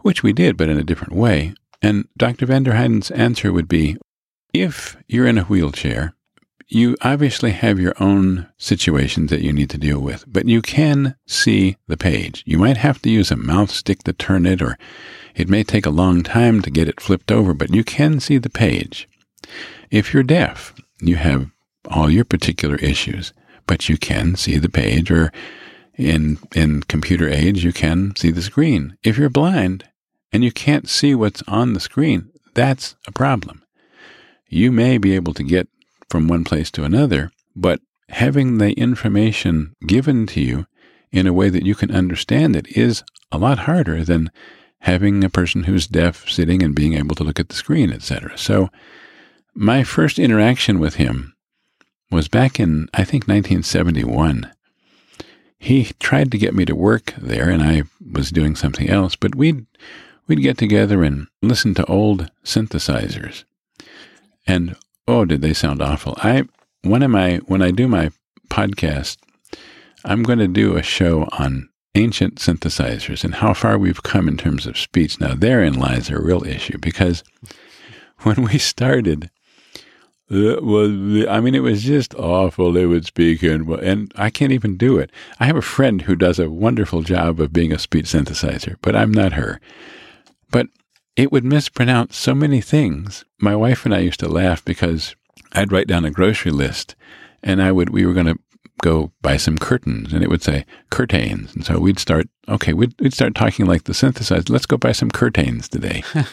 [0.00, 1.54] Which we did, but in a different way.
[1.80, 2.46] And Dr.
[2.46, 3.96] van der answer would be,
[4.52, 6.14] if you're in a wheelchair,
[6.68, 11.16] you obviously have your own situations that you need to deal with, but you can
[11.26, 12.42] see the page.
[12.46, 14.78] You might have to use a mouth stick to turn it, or
[15.34, 18.38] it may take a long time to get it flipped over, but you can see
[18.38, 19.06] the page.
[19.90, 20.74] If you're deaf,
[21.08, 21.50] you have
[21.90, 23.32] all your particular issues,
[23.66, 25.32] but you can see the page, or
[25.96, 28.96] in, in computer age, you can see the screen.
[29.02, 29.84] If you're blind
[30.32, 33.62] and you can't see what's on the screen, that's a problem.
[34.48, 35.68] You may be able to get
[36.08, 37.80] from one place to another, but
[38.10, 40.66] having the information given to you
[41.10, 44.30] in a way that you can understand it is a lot harder than
[44.80, 48.36] having a person who's deaf sitting and being able to look at the screen, etc.
[48.36, 48.68] So,
[49.54, 51.34] my first interaction with him
[52.10, 54.50] was back in, I think, 1971.
[55.58, 59.34] He tried to get me to work there, and I was doing something else, but
[59.34, 59.66] we'd,
[60.26, 63.44] we'd get together and listen to old synthesizers.
[64.46, 64.76] And
[65.06, 66.14] oh, did they sound awful?
[66.18, 66.44] I
[66.82, 68.10] one of my when I do my
[68.50, 69.18] podcast,
[70.04, 74.36] I'm going to do a show on ancient synthesizers and how far we've come in
[74.36, 75.20] terms of speech.
[75.20, 77.22] Now, therein lies a real issue because
[78.22, 79.30] when we started,
[80.32, 82.72] Uh, it was, I mean, it was just awful.
[82.72, 85.10] They would speak and, and I can't even do it.
[85.38, 88.96] I have a friend who does a wonderful job of being a speech synthesizer, but
[88.96, 89.60] I'm not her.
[90.50, 90.68] But
[91.16, 93.24] it would mispronounce so many things.
[93.38, 95.14] My wife and I used to laugh because
[95.52, 96.94] I'd write down a grocery list
[97.42, 98.38] and I would, we were going to
[98.80, 101.54] go buy some curtains and it would say curtains.
[101.54, 104.48] And so we'd start, okay, we'd, we'd start talking like the synthesizer.
[104.48, 106.02] Let's go buy some curtains today.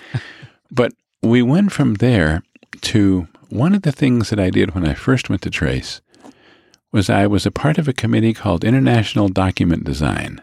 [0.71, 2.43] but we went from there
[2.81, 6.01] to one of the things that I did when I first went to Trace
[6.91, 10.41] was I was a part of a committee called International Document Design.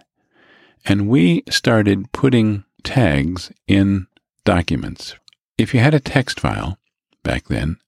[0.85, 4.07] And we started putting tags in
[4.45, 5.17] documents.
[5.59, 6.79] If you had a text file
[7.23, 7.79] back then,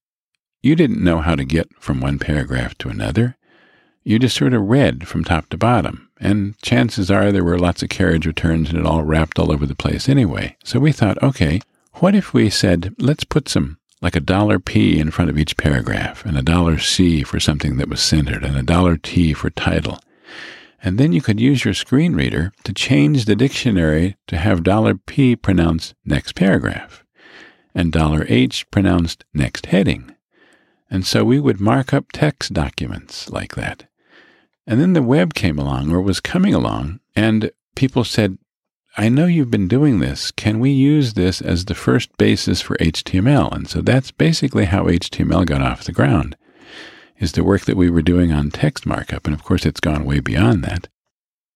[0.62, 3.36] you didn't know how to get from one paragraph to another.
[4.02, 7.82] You just sort of read from top to bottom, and chances are there were lots
[7.82, 10.56] of carriage returns and it all wrapped all over the place anyway.
[10.64, 11.60] So we thought, okay,
[11.94, 15.57] what if we said, let's put some, like a dollar P in front of each
[15.57, 19.51] paragraph, and a dollar C for something that was centered, and a dollar T for
[19.51, 19.99] title.
[20.82, 24.94] And then you could use your screen reader to change the dictionary to have dollar
[24.94, 27.05] $P pronounced next paragraph
[27.74, 30.14] and dollar $H pronounced next heading.
[30.90, 33.88] And so we would mark up text documents like that.
[34.66, 38.38] And then the web came along or was coming along, and people said,
[38.99, 40.32] I know you've been doing this.
[40.32, 43.53] Can we use this as the first basis for HTML?
[43.53, 46.36] And so that's basically how HTML got off the ground
[47.18, 49.24] is the work that we were doing on text markup.
[49.26, 50.88] And of course, it's gone way beyond that.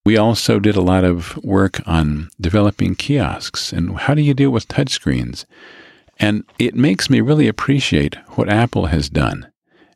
[0.05, 4.51] We also did a lot of work on developing kiosks and how do you deal
[4.51, 5.45] with touchscreens.
[6.21, 9.51] And it makes me really appreciate what Apple has done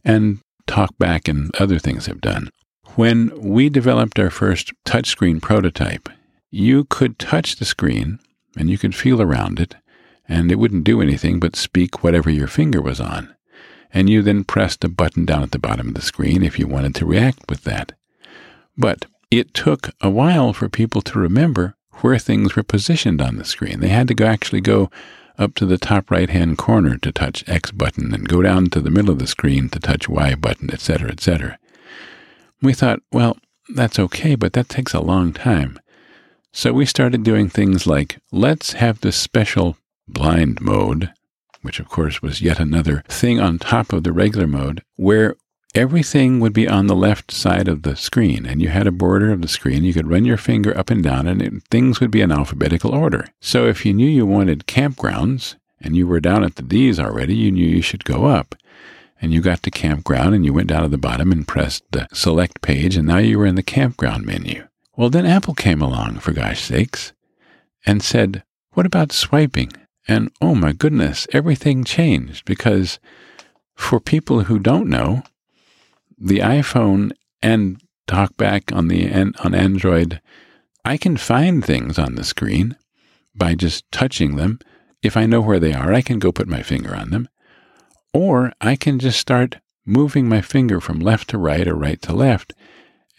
[0.05, 2.51] and TalkBack and other things have done.
[2.97, 6.09] When we developed our first touchscreen prototype,
[6.57, 8.19] you could touch the screen
[8.57, 9.77] and you could feel around it,
[10.29, 13.37] and it wouldn't do anything but speak whatever your finger was on
[13.97, 16.67] and you then pressed a button down at the bottom of the screen if you
[16.67, 17.93] wanted to react with that.
[18.77, 23.45] But it took a while for people to remember where things were positioned on the
[23.45, 23.81] screen.
[23.81, 24.91] They had to go actually go
[25.39, 28.81] up to the top right hand corner to touch X button and go down to
[28.81, 31.59] the middle of the screen to touch Y button, etc., etc.
[32.61, 33.39] We thought, well,
[33.75, 35.79] that's okay, but that takes a long time.
[36.57, 39.77] So we started doing things like let's have this special
[40.09, 41.13] blind mode,
[41.61, 45.37] which of course was yet another thing on top of the regular mode, where
[45.75, 49.33] everything would be on the left side of the screen, and you had a border
[49.33, 49.85] of the screen.
[49.85, 52.95] You could run your finger up and down, and it, things would be in alphabetical
[52.95, 53.27] order.
[53.39, 57.37] So if you knew you wanted campgrounds, and you were down at the D's already,
[57.37, 58.55] you knew you should go up.
[59.21, 62.09] And you got to campground, and you went down to the bottom and pressed the
[62.15, 64.67] select page, and now you were in the campground menu.
[64.97, 67.13] Well, then Apple came along, for gosh sakes,
[67.85, 68.43] and said,
[68.73, 69.71] What about swiping?
[70.09, 72.99] And oh my goodness, everything changed because
[73.75, 75.23] for people who don't know,
[76.19, 80.21] the iPhone and TalkBack on the on Android,
[80.85, 82.77] I can find things on the screen
[83.35, 84.61] by just touching them.
[85.03, 87.29] If I know where they are, I can go put my finger on them.
[88.15, 92.15] Or I can just start moving my finger from left to right or right to
[92.15, 92.55] left,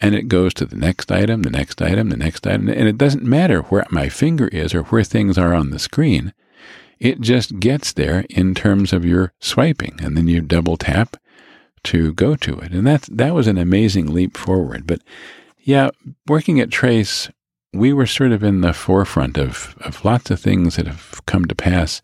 [0.00, 2.68] and it goes to the next item, the next item, the next item.
[2.68, 6.32] And it doesn't matter where my finger is or where things are on the screen.
[7.00, 9.98] It just gets there in terms of your swiping.
[10.02, 11.16] And then you double tap
[11.84, 12.72] to go to it.
[12.72, 14.86] And that that was an amazing leap forward.
[14.86, 15.02] But
[15.58, 15.90] yeah,
[16.26, 17.28] working at Trace,
[17.72, 21.44] we were sort of in the forefront of, of lots of things that have come
[21.46, 22.02] to pass.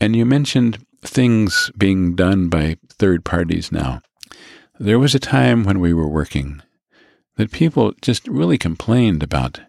[0.00, 4.00] And you mentioned things being done by third parties now.
[4.80, 6.62] There was a time when we were working
[7.36, 9.60] that people just really complained about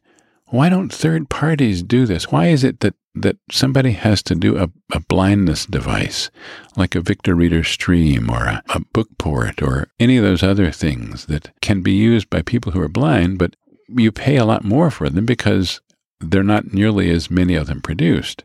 [0.47, 2.31] why don't third parties do this?
[2.31, 6.29] Why is it that, that somebody has to do a, a blindness device
[6.77, 11.25] like a Victor Reader Stream or a, a Bookport or any of those other things
[11.25, 13.55] that can be used by people who are blind, but
[13.89, 15.81] you pay a lot more for them because
[16.19, 18.43] they're not nearly as many of them produced.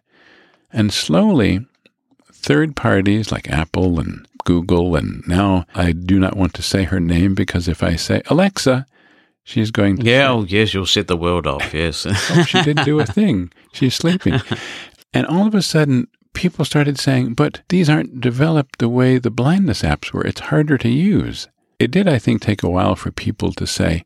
[0.73, 1.67] And slowly,
[2.33, 7.01] third parties like Apple and Google, and now I do not want to say her
[7.01, 8.87] name because if I say Alexa,
[9.51, 10.05] She's going to.
[10.05, 12.07] Yeah, oh, yes, you'll set the world off, yes.
[12.09, 13.51] oh, she didn't do a thing.
[13.73, 14.41] She's sleeping.
[15.13, 19.29] And all of a sudden, people started saying, but these aren't developed the way the
[19.29, 20.25] blindness apps were.
[20.25, 21.49] It's harder to use.
[21.81, 24.05] It did, I think, take a while for people to say,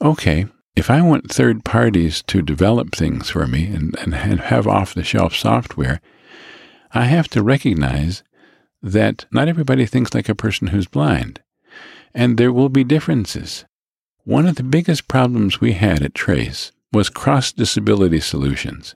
[0.00, 4.94] okay, if I want third parties to develop things for me and, and have off
[4.94, 6.00] the shelf software,
[6.92, 8.24] I have to recognize
[8.82, 11.40] that not everybody thinks like a person who's blind.
[12.12, 13.64] And there will be differences.
[14.24, 18.94] One of the biggest problems we had at Trace was cross disability solutions.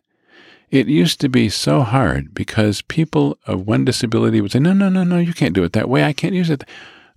[0.70, 4.88] It used to be so hard because people of one disability would say, No, no,
[4.88, 6.04] no, no, you can't do it that way.
[6.04, 6.62] I can't use it.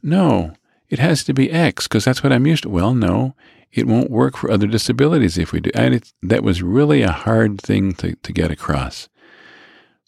[0.02, 0.54] No,
[0.90, 2.70] it has to be X because that's what I'm used to.
[2.70, 3.36] Well, no,
[3.72, 5.72] it won't work for other disabilities if we do.
[5.76, 9.08] And that was really a hard thing to, to get across.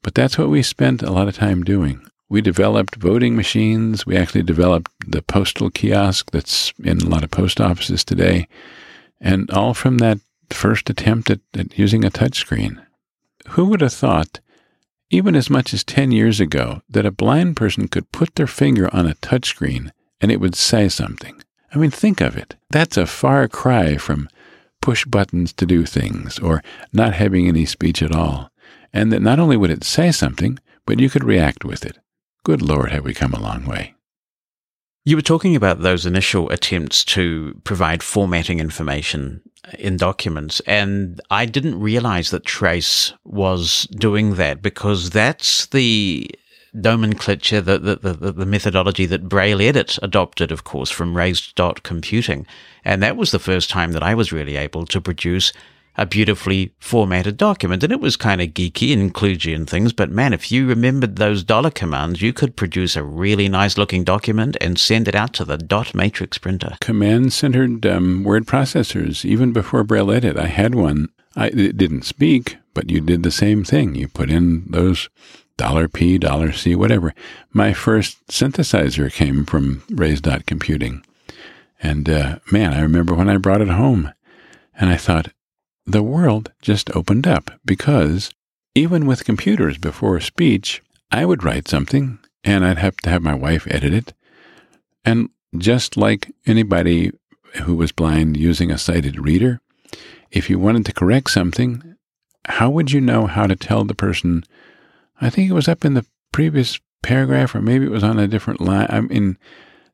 [0.01, 2.01] But that's what we spent a lot of time doing.
[2.31, 4.05] We developed voting machines.
[4.05, 8.47] We actually developed the postal kiosk that's in a lot of post offices today.
[9.19, 10.19] And all from that
[10.49, 12.81] first attempt at, at using a touchscreen.
[13.49, 14.39] Who would have thought,
[15.09, 18.89] even as much as 10 years ago, that a blind person could put their finger
[18.95, 21.43] on a touchscreen and it would say something?
[21.75, 22.55] I mean, think of it.
[22.69, 24.29] That's a far cry from
[24.81, 26.63] push buttons to do things or
[26.93, 28.51] not having any speech at all.
[28.93, 31.97] And that not only would it say something, but you could react with it.
[32.43, 33.93] Good Lord, have we come a long way.
[35.05, 39.41] You were talking about those initial attempts to provide formatting information
[39.77, 46.29] in documents, and I didn't realize that Trace was doing that because that's the
[46.73, 51.83] nomenclature, the, the, the, the, methodology that Braille Edit adopted, of course, from raised dot
[51.83, 52.47] computing.
[52.85, 55.51] And that was the first time that I was really able to produce
[56.01, 57.83] a beautifully formatted document.
[57.83, 61.17] And it was kind of geeky and kludgy and things, but man, if you remembered
[61.17, 65.33] those dollar commands, you could produce a really nice looking document and send it out
[65.33, 66.75] to the dot matrix printer.
[66.81, 71.09] Command centered um, word processors, even before Braille Edit, I had one.
[71.35, 73.93] I, it didn't speak, but you did the same thing.
[73.93, 75.07] You put in those
[75.55, 77.13] dollar $P, dollar $C, whatever.
[77.51, 81.05] My first synthesizer came from raised dot computing.
[81.79, 84.11] And uh, man, I remember when I brought it home
[84.73, 85.31] and I thought,
[85.85, 88.31] the world just opened up because
[88.75, 93.35] even with computers before speech, I would write something and I'd have to have my
[93.35, 94.13] wife edit it.
[95.03, 97.11] And just like anybody
[97.63, 99.59] who was blind using a sighted reader,
[100.31, 101.95] if you wanted to correct something,
[102.45, 104.43] how would you know how to tell the person?
[105.19, 108.27] I think it was up in the previous paragraph, or maybe it was on a
[108.27, 108.87] different line.
[108.89, 109.37] I mean,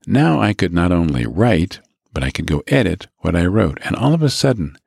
[0.05, 1.79] now I could not only write,
[2.13, 3.79] but I could go edit what I wrote.
[3.81, 4.77] And all of a sudden,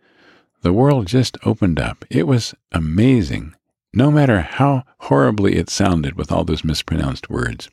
[0.62, 2.04] the world just opened up.
[2.11, 3.54] It was amazing,
[3.92, 7.68] no matter how horribly it sounded with all those mispronounced words.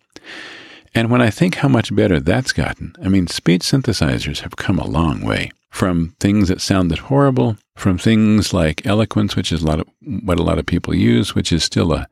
[0.96, 4.80] And when I think how much better that's gotten, I mean, speech synthesizers have come
[4.80, 9.68] a long way from things that sounded horrible, from things like eloquence, which is a
[9.68, 12.08] lot of what a lot of people use, which is still a,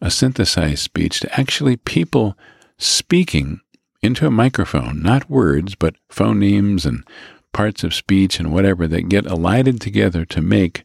[0.00, 2.36] a synthesized speech, to actually people
[2.78, 3.60] speaking
[4.00, 7.04] into a microphone, not words, but phonemes and
[7.52, 10.84] parts of speech and whatever that get elided together to make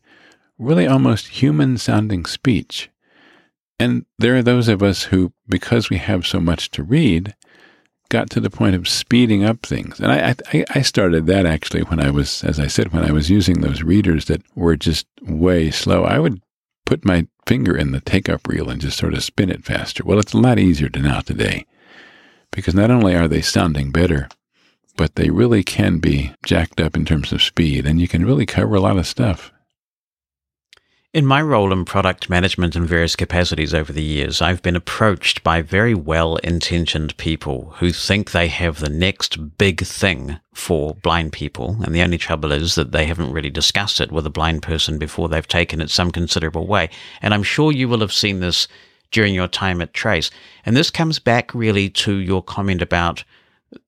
[0.57, 2.89] really almost human sounding speech.
[3.79, 7.35] And there are those of us who, because we have so much to read,
[8.09, 9.99] got to the point of speeding up things.
[9.99, 13.11] And I, I, I started that actually when I was, as I said, when I
[13.11, 16.03] was using those readers that were just way slow.
[16.03, 16.41] I would
[16.85, 20.03] put my finger in the take up reel and just sort of spin it faster.
[20.05, 21.65] Well, it's a lot easier to now today
[22.51, 24.29] because not only are they sounding better,
[24.95, 28.45] but they really can be jacked up in terms of speed and you can really
[28.45, 29.51] cover a lot of stuff.
[31.15, 35.43] In my role in product management in various capacities over the years, I've been approached
[35.43, 41.31] by very well intentioned people who think they have the next big thing for blind
[41.31, 41.77] people.
[41.85, 44.97] And the only trouble is that they haven't really discussed it with a blind person
[44.97, 46.89] before they've taken it some considerable way.
[47.21, 48.67] And I'm sure you will have seen this
[49.11, 50.29] during your time at Trace.
[50.65, 53.23] And this comes back really to your comment about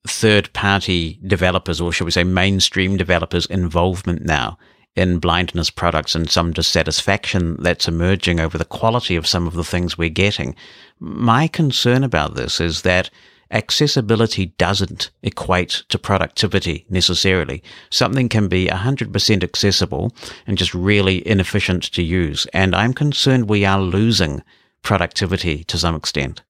[0.08, 4.58] third party developers, or should we say mainstream developers' involvement now
[4.96, 9.64] in blindness products and some dissatisfaction that's emerging over the quality of some of the
[9.64, 10.56] things we're getting.
[11.00, 13.12] My concern about this is that
[13.52, 17.64] accessibility doesn't equate to productivity necessarily.
[17.92, 20.12] Something can be 100% accessible
[20.48, 22.48] and just really inefficient to use.
[22.52, 24.42] And I'm concerned we are losing
[24.82, 26.42] productivity to some extent.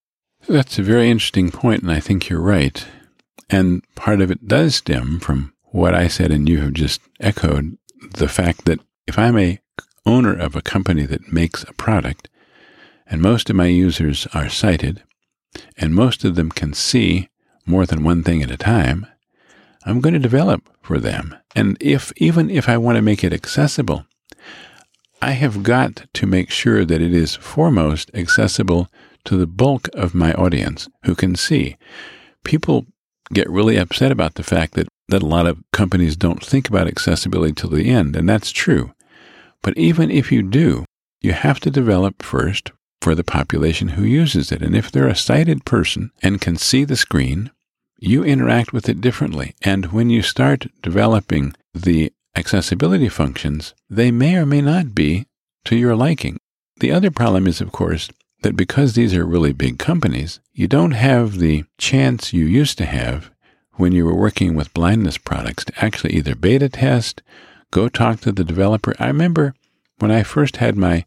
[0.47, 2.87] That's a very interesting point, and I think you're right.
[3.49, 7.77] And part of it does stem from what I said, and you have just echoed
[8.11, 9.59] the fact that if I'm a
[10.05, 12.29] owner of a company that makes a product,
[13.05, 15.03] and most of my users are sighted,
[15.77, 17.29] and most of them can see
[17.65, 19.07] more than one thing at a time,
[19.85, 21.35] I'm going to develop for them.
[21.55, 24.05] And if even if I want to make it accessible,
[25.21, 28.89] I have got to make sure that it is foremost accessible
[29.25, 31.77] to the bulk of my audience who can see.
[32.43, 32.85] People
[33.33, 36.87] get really upset about the fact that that a lot of companies don't think about
[36.87, 38.91] accessibility till the end, and that's true.
[39.61, 40.85] But even if you do,
[41.21, 42.71] you have to develop first
[43.01, 44.61] for the population who uses it.
[44.61, 47.51] And if they're a sighted person and can see the screen,
[47.99, 49.55] you interact with it differently.
[49.61, 55.25] And when you start developing the accessibility functions, they may or may not be
[55.65, 56.37] to your liking.
[56.79, 58.09] The other problem is, of course,
[58.41, 62.85] that because these are really big companies, you don't have the chance you used to
[62.85, 63.31] have
[63.73, 67.21] when you were working with blindness products to actually either beta test,
[67.71, 68.95] go talk to the developer.
[68.99, 69.53] I remember
[69.99, 71.05] when I first had my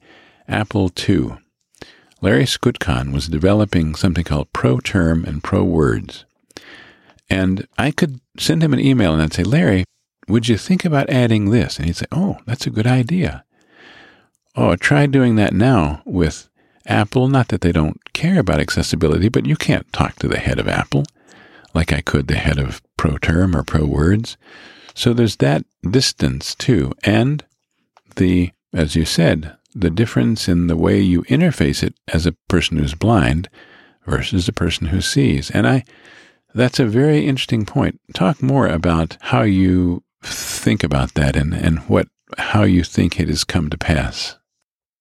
[0.48, 1.36] Apple II,
[2.20, 6.24] Larry Skutchan was developing something called ProTerm and ProWords.
[7.28, 9.84] And I could send him an email and I'd say, Larry,
[10.28, 11.78] would you think about adding this?
[11.78, 13.44] And he'd say, Oh, that's a good idea.
[14.56, 16.49] Oh, try doing that now with
[16.90, 17.28] Apple.
[17.28, 20.68] Not that they don't care about accessibility, but you can't talk to the head of
[20.68, 21.04] Apple
[21.74, 24.36] like I could the head of ProTerm or ProWords.
[24.94, 26.92] So there's that distance too.
[27.04, 27.44] And
[28.16, 32.78] the, as you said, the difference in the way you interface it as a person
[32.78, 33.48] who's blind
[34.06, 35.50] versus a person who sees.
[35.50, 35.84] And I,
[36.54, 38.00] that's a very interesting point.
[38.12, 43.28] Talk more about how you think about that and, and what, how you think it
[43.28, 44.36] has come to pass.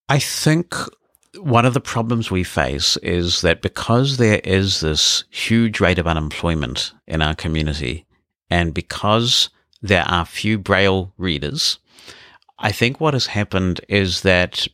[0.08, 0.74] I think
[1.38, 6.06] one of the problems we face is that because there is this huge rate of
[6.06, 8.06] unemployment in our community,
[8.50, 9.50] and because
[9.80, 11.78] there are few Braille readers,
[12.58, 14.66] I think what has happened is that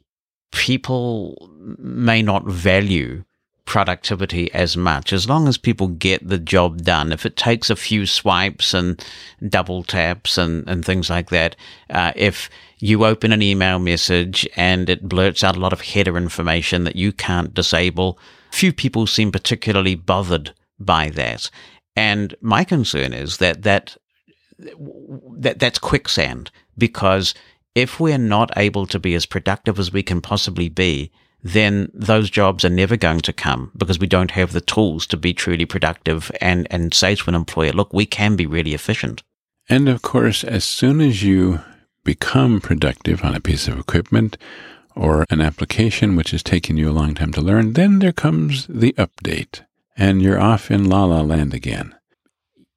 [0.53, 3.25] people may not value
[3.67, 7.13] productivity as much as long as people get the job done.
[7.13, 9.05] If it takes a few swipes and
[9.49, 11.57] double taps and, and things like that,
[11.91, 12.49] uh, if
[12.79, 16.97] you open an email message and it blurts out a lot of header information that
[16.97, 18.19] you can't disable,
[18.51, 21.51] few people seem particularly bothered by that.
[21.95, 23.97] And my concern is that that,
[24.59, 27.35] that that's quicksand because
[27.75, 31.11] if we're not able to be as productive as we can possibly be,
[31.43, 35.17] then those jobs are never going to come because we don't have the tools to
[35.17, 39.23] be truly productive and, and say to an employer, look, we can be really efficient.
[39.69, 41.61] And of course, as soon as you
[42.07, 44.39] become productive on a piece of equipment
[44.95, 48.67] or an application which has taken you a long time to learn, then there comes
[48.69, 49.63] the update
[49.97, 51.95] and you're off in la la land again.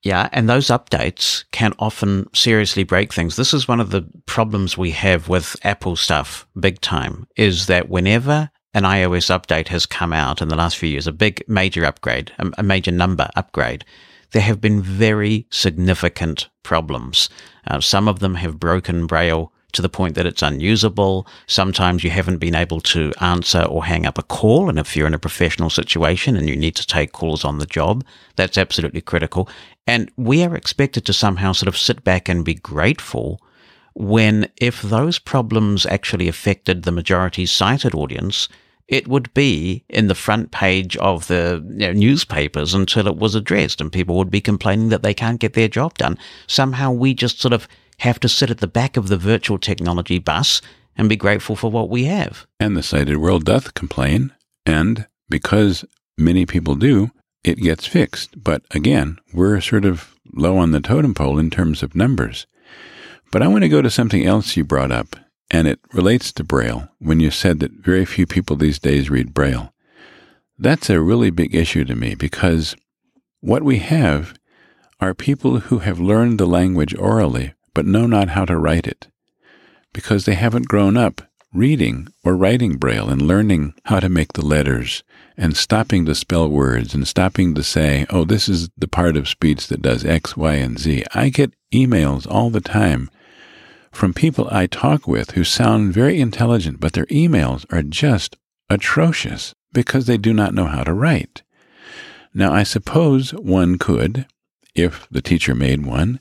[0.02, 3.36] Yeah, and those updates can often seriously break things.
[3.36, 7.90] This is one of the problems we have with Apple stuff big time is that
[7.90, 11.84] whenever an iOS update has come out in the last few years, a big major
[11.84, 13.84] upgrade, a, major number upgrade,
[14.32, 17.30] there have been very significant problems.
[17.68, 21.28] Uh, some of them have broken Braille to the point that it's unusable.
[21.48, 24.70] Sometimes you haven't been able to answer or hang up a call.
[24.70, 27.66] And if you're in a professional situation and you need to take calls on the
[27.66, 28.04] job,
[28.36, 29.48] that's absolutely critical.
[29.86, 33.42] And we are expected to somehow sort of sit back and be grateful
[33.94, 38.48] when if those problems actually affected the majority sighted audience,
[38.90, 43.36] it would be in the front page of the you know, newspapers until it was
[43.36, 46.18] addressed and people would be complaining that they can't get their job done.
[46.48, 47.68] Somehow we just sort of
[48.00, 50.62] have to sit at the back of the virtual technology bus
[50.98, 52.48] and be grateful for what we have.
[52.60, 54.34] And the sighted world doth complain,
[54.66, 55.86] and because
[56.18, 57.12] many people do,
[57.44, 58.44] it gets fixed.
[58.44, 62.48] But again, we're sort of low on the totem pole in terms of numbers.
[63.32, 65.16] But I want to go to something else you brought up,
[65.52, 69.34] and it relates to Braille when you said that very few people these days read
[69.34, 69.74] Braille.
[70.58, 72.76] That's a really big issue to me because
[73.40, 74.34] what we have
[75.00, 79.08] are people who have learned the language orally but know not how to write it,
[79.94, 81.22] because they haven't grown up
[81.54, 85.04] reading or writing Braille and learning how to make the letters
[85.38, 89.28] and stopping to spell words and stopping to say, oh, this is the part of
[89.28, 91.06] speech that does X, Y, and Z.
[91.14, 93.10] I get emails all the time
[93.92, 98.38] from people I talk with who sound very intelligent, but their emails are just
[98.70, 101.44] atrocious because they do not know how to write.
[102.34, 104.28] Now, I suppose one could,
[104.76, 106.20] if the teacher made one,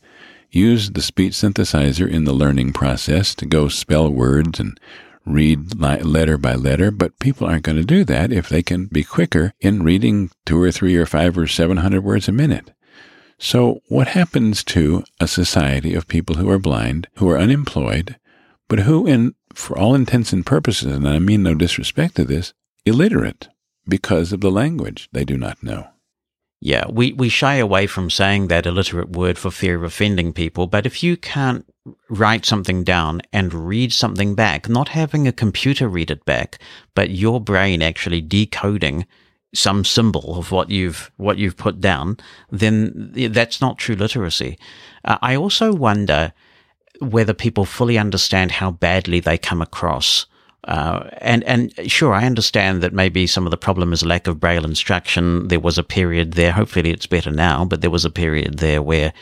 [0.51, 4.81] use the speech synthesizer in the learning process to go spell words and
[5.27, 9.05] read letter by letter, but people aren't going to do that if they can be
[9.05, 12.73] quicker in reading two or three or five or seven hundred words a minute.
[13.39, 18.17] So, what happens to a society of people who are blind, who are unemployed,
[18.69, 22.53] but who, in for all intents and purposes, and I mean no disrespect to this,
[22.85, 23.49] illiterate
[23.87, 25.89] because of the language they do not know?
[26.61, 30.67] Yeah, we, we shy away from saying that illiterate word for fear of offending people,
[30.67, 31.65] but if you can't
[32.11, 36.59] write something down and read something back, not having a computer read it back,
[36.97, 39.07] but your brain actually decoding
[39.55, 42.17] some symbol of what you've what you've put down,
[42.51, 44.59] then that's not true literacy.
[45.05, 46.33] Uh, I also wonder
[47.01, 50.27] whether people fully understand how badly they come across
[50.69, 54.39] uh, and and sure, I understand that maybe some of the problem is lack of
[54.39, 55.49] braille instruction.
[55.49, 56.53] There was a period there.
[56.53, 57.65] Hopefully, it's better now.
[57.65, 59.13] But there was a period there where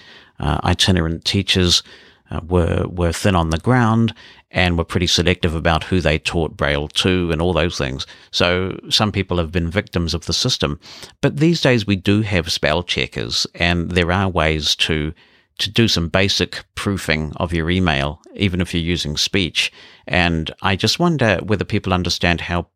[0.41, 1.83] uh, itinerant teachers
[2.31, 4.13] uh, were were thin on the ground
[4.57, 8.07] and were pretty selective about who they taught braille to and all those things.
[8.33, 10.81] So some people have been victims of the system.
[11.21, 15.13] But these days, we do have spell checkers, and there are ways to
[15.59, 19.73] to do some basic proofing of your email, even if you're using speech.
[20.07, 22.69] And I just wonder whether people understand how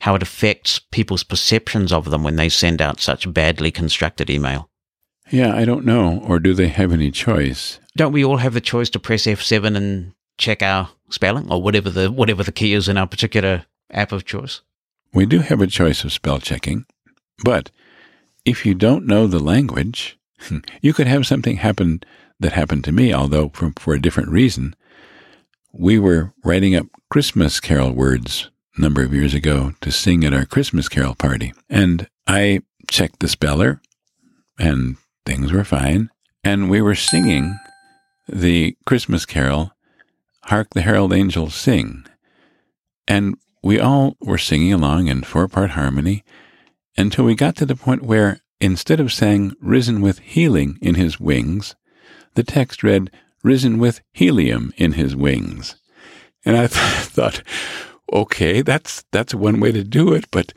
[0.00, 4.70] how it affects people's perceptions of them when they send out such badly constructed email.
[5.30, 6.20] Yeah, I don't know.
[6.24, 7.80] Or do they have any choice?
[7.96, 11.90] Don't we all have the choice to press F7 and check our spelling or whatever
[11.90, 14.62] the whatever the key is in our particular app of choice?
[15.12, 16.86] We do have a choice of spell checking,
[17.44, 17.70] but
[18.44, 20.18] if you don't know the language,
[20.80, 22.02] you could have something happen
[22.38, 24.74] that happened to me, although for, for a different reason.
[25.72, 30.34] We were writing up Christmas carol words a number of years ago to sing at
[30.34, 31.52] our Christmas carol party.
[31.68, 33.80] And I checked the speller,
[34.58, 34.96] and
[35.26, 36.10] things were fine.
[36.42, 37.58] And we were singing
[38.28, 39.72] the Christmas carol,
[40.44, 42.04] Hark the Herald Angels Sing.
[43.06, 46.24] And we all were singing along in four part harmony
[46.96, 51.18] until we got to the point where Instead of saying, risen with healing in his
[51.18, 51.74] wings,
[52.34, 53.10] the text read,
[53.42, 55.76] risen with helium in his wings.
[56.44, 56.70] And I th-
[57.08, 57.42] thought,
[58.12, 60.52] okay, that's, that's one way to do it, but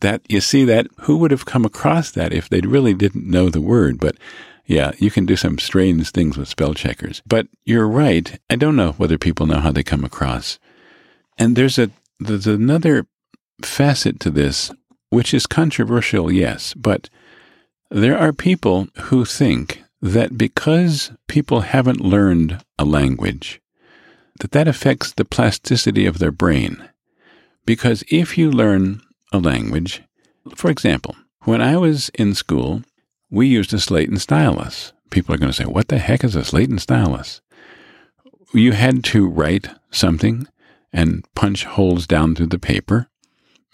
[0.00, 3.48] that, you see that, who would have come across that if they really didn't know
[3.48, 3.98] the word?
[3.98, 4.16] But
[4.66, 7.22] yeah, you can do some strange things with spell checkers.
[7.26, 8.38] But you're right.
[8.50, 10.58] I don't know whether people know how they come across.
[11.38, 13.06] And there's a, there's another
[13.62, 14.72] facet to this,
[15.10, 17.08] which is controversial, yes, but
[17.90, 23.60] there are people who think that because people haven't learned a language,
[24.40, 26.88] that that affects the plasticity of their brain.
[27.64, 29.00] Because if you learn
[29.32, 30.02] a language,
[30.54, 32.82] for example, when I was in school,
[33.30, 34.92] we used a slate and stylus.
[35.10, 37.40] People are going to say, What the heck is a slate and stylus?
[38.52, 40.46] You had to write something
[40.92, 43.08] and punch holes down through the paper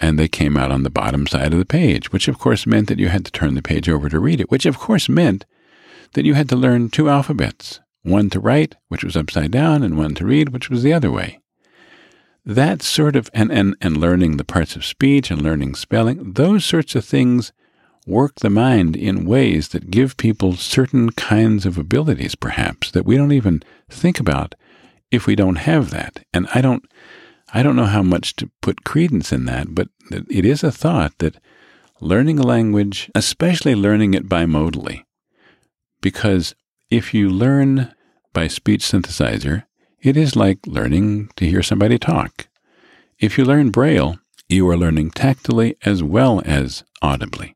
[0.03, 2.88] and they came out on the bottom side of the page, which of course meant
[2.88, 5.46] that you had to turn the page over to read it, which of course meant
[6.14, 9.96] that you had to learn two alphabets one to write, which was upside down, and
[9.96, 11.38] one to read, which was the other way.
[12.44, 16.64] That sort of, and, and, and learning the parts of speech and learning spelling, those
[16.64, 17.53] sorts of things
[18.07, 23.16] work the mind in ways that give people certain kinds of abilities, perhaps, that we
[23.16, 24.55] don't even think about
[25.11, 26.24] if we don't have that.
[26.32, 26.84] And I don't,
[27.53, 31.16] I don't know how much to put credence in that, but it is a thought
[31.18, 31.36] that
[32.00, 35.05] learning a language, especially learning it bimodally,
[36.00, 36.55] because
[36.90, 37.94] if you learn
[38.32, 39.64] by speech synthesizer,
[40.00, 42.48] it is like learning to hear somebody talk.
[43.20, 47.55] If you learn Braille, you are learning tactily as well as audibly.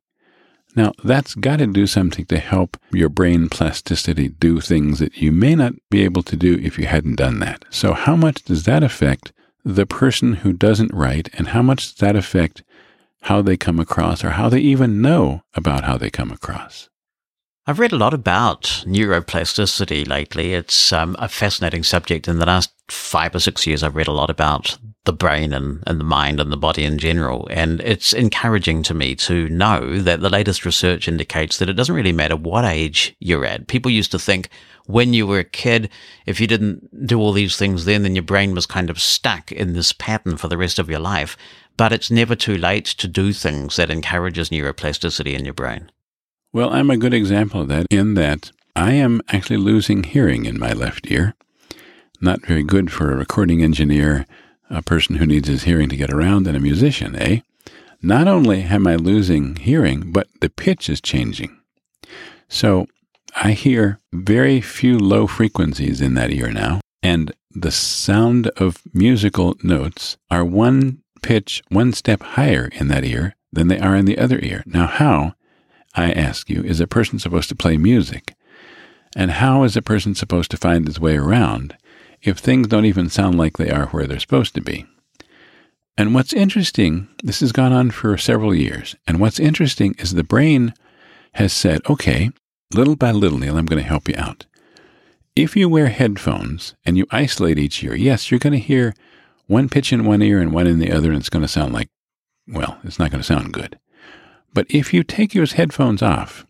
[0.76, 5.32] Now, that's got to do something to help your brain plasticity do things that you
[5.32, 7.64] may not be able to do if you hadn't done that.
[7.70, 9.32] So, how much does that affect
[9.64, 12.62] the person who doesn't write, and how much does that affect
[13.22, 16.90] how they come across or how they even know about how they come across?
[17.66, 20.54] I've read a lot about neuroplasticity lately.
[20.54, 22.28] It's um, a fascinating subject.
[22.28, 25.82] In the last five or six years, I've read a lot about the brain and,
[25.86, 27.48] and the mind and the body in general.
[27.50, 31.94] And it's encouraging to me to know that the latest research indicates that it doesn't
[31.94, 33.68] really matter what age you're at.
[33.68, 34.50] People used to think
[34.86, 35.88] when you were a kid,
[36.26, 39.50] if you didn't do all these things then, then your brain was kind of stuck
[39.50, 41.36] in this pattern for the rest of your life.
[41.76, 45.90] But it's never too late to do things that encourages neuroplasticity in your brain.
[46.52, 50.58] Well, I'm a good example of that in that I am actually losing hearing in
[50.58, 51.34] my left ear.
[52.20, 54.26] Not very good for a recording engineer,
[54.70, 57.40] a person who needs his hearing to get around, and a musician, eh?
[58.02, 61.58] Not only am I losing hearing, but the pitch is changing.
[62.48, 62.86] So
[63.34, 69.56] I hear very few low frequencies in that ear now, and the sound of musical
[69.62, 74.18] notes are one pitch, one step higher in that ear than they are in the
[74.18, 74.62] other ear.
[74.66, 75.34] Now, how
[75.94, 78.34] I ask you, is a person supposed to play music?
[79.14, 81.76] And how is a person supposed to find his way around
[82.26, 84.86] if things don't even sound like they are where they're supposed to be?
[85.98, 90.22] And what's interesting, this has gone on for several years, and what's interesting is the
[90.22, 90.74] brain
[91.34, 92.30] has said, okay,
[92.74, 94.46] little by little, Neal, I'm going to help you out.
[95.34, 98.94] If you wear headphones and you isolate each ear, yes, you're going to hear
[99.46, 101.72] one pitch in one ear and one in the other, and it's going to sound
[101.72, 101.88] like,
[102.48, 103.78] well, it's not going to sound good.
[104.52, 106.46] But if you take your headphones off,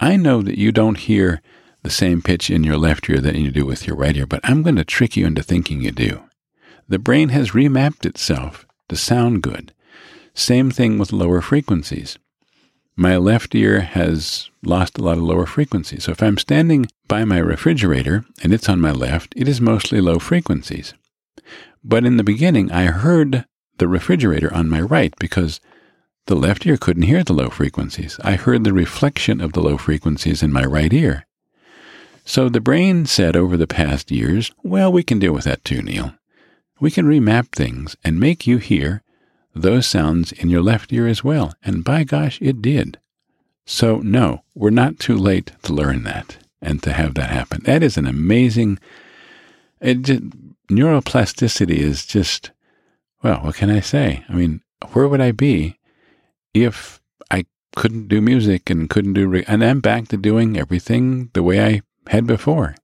[0.00, 1.40] I know that you don't hear
[1.84, 4.40] the same pitch in your left ear that you do with your right ear, but
[4.42, 6.24] I'm going to trick you into thinking you do.
[6.88, 9.72] The brain has remapped itself to sound good.
[10.32, 12.18] Same thing with lower frequencies.
[12.96, 16.04] My left ear has lost a lot of lower frequencies.
[16.04, 20.00] So if I'm standing by my refrigerator and it's on my left, it is mostly
[20.00, 20.94] low frequencies.
[21.82, 23.44] But in the beginning, I heard
[23.76, 25.60] the refrigerator on my right because
[26.26, 28.18] the left ear couldn't hear the low frequencies.
[28.24, 31.26] I heard the reflection of the low frequencies in my right ear.
[32.24, 35.82] So the brain said over the past years, well, we can deal with that too,
[35.82, 36.14] Neal.
[36.80, 39.02] We can remap things and make you hear
[39.54, 41.54] those sounds in your left ear as well.
[41.62, 42.98] And by gosh, it did.
[43.66, 47.62] So, no, we're not too late to learn that and to have that happen.
[47.64, 48.78] That is an amazing.
[49.80, 50.22] It just,
[50.70, 52.50] neuroplasticity is just,
[53.22, 54.24] well, what can I say?
[54.28, 54.62] I mean,
[54.92, 55.78] where would I be
[56.52, 57.00] if
[57.30, 57.44] I
[57.76, 61.64] couldn't do music and couldn't do, re- and I'm back to doing everything the way
[61.64, 62.74] I had before.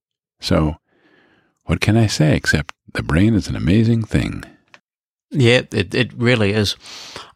[0.40, 0.76] So,
[1.64, 4.44] what can I say except the brain is an amazing thing?
[5.30, 6.76] Yeah, it, it really is.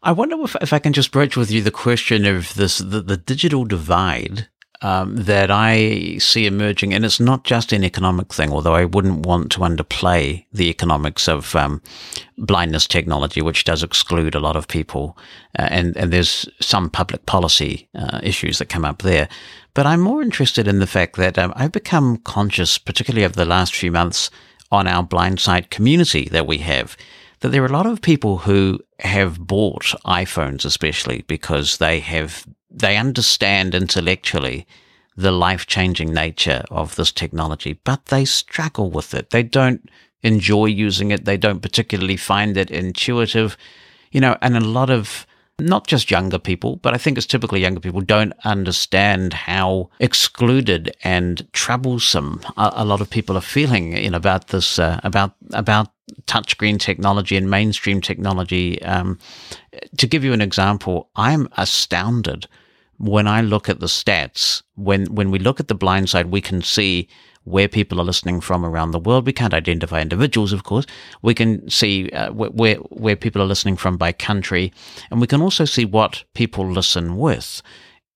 [0.03, 3.01] I wonder if, if I can just broach with you the question of this the,
[3.01, 4.49] the digital divide
[4.81, 9.25] um, that I see emerging, and it's not just an economic thing, although I wouldn't
[9.25, 11.81] want to underplay the economics of um,
[12.37, 15.17] blindness technology, which does exclude a lot of people,
[15.57, 19.29] uh, and and there's some public policy uh, issues that come up there.
[19.73, 23.45] But I'm more interested in the fact that um, I've become conscious, particularly over the
[23.45, 24.29] last few months,
[24.71, 26.97] on our blind blindside community that we have
[27.45, 32.45] that there are a lot of people who have bought iPhones, especially because they have
[32.75, 34.67] they understand intellectually
[35.15, 39.29] the life changing nature of this technology, but they struggle with it.
[39.29, 39.89] They don't
[40.23, 41.25] enjoy using it.
[41.25, 43.57] They don't particularly find it intuitive,
[44.11, 45.25] you know, and a lot of
[45.57, 50.93] not just younger people, but I think it's typically younger people don't understand how excluded
[51.01, 55.87] and troublesome a, a lot of people are feeling in about this, uh, about, about
[56.23, 58.81] touchscreen technology and mainstream technology.
[58.81, 59.17] Um,
[59.97, 62.47] to give you an example, I'm astounded
[62.97, 66.41] when I look at the stats, when, when we look at the blind side, we
[66.41, 67.07] can see
[67.43, 69.25] where people are listening from around the world.
[69.25, 70.85] We can't identify individuals, of course.
[71.21, 74.73] We can see uh, where, where people are listening from by country,
[75.11, 77.61] and we can also see what people listen with.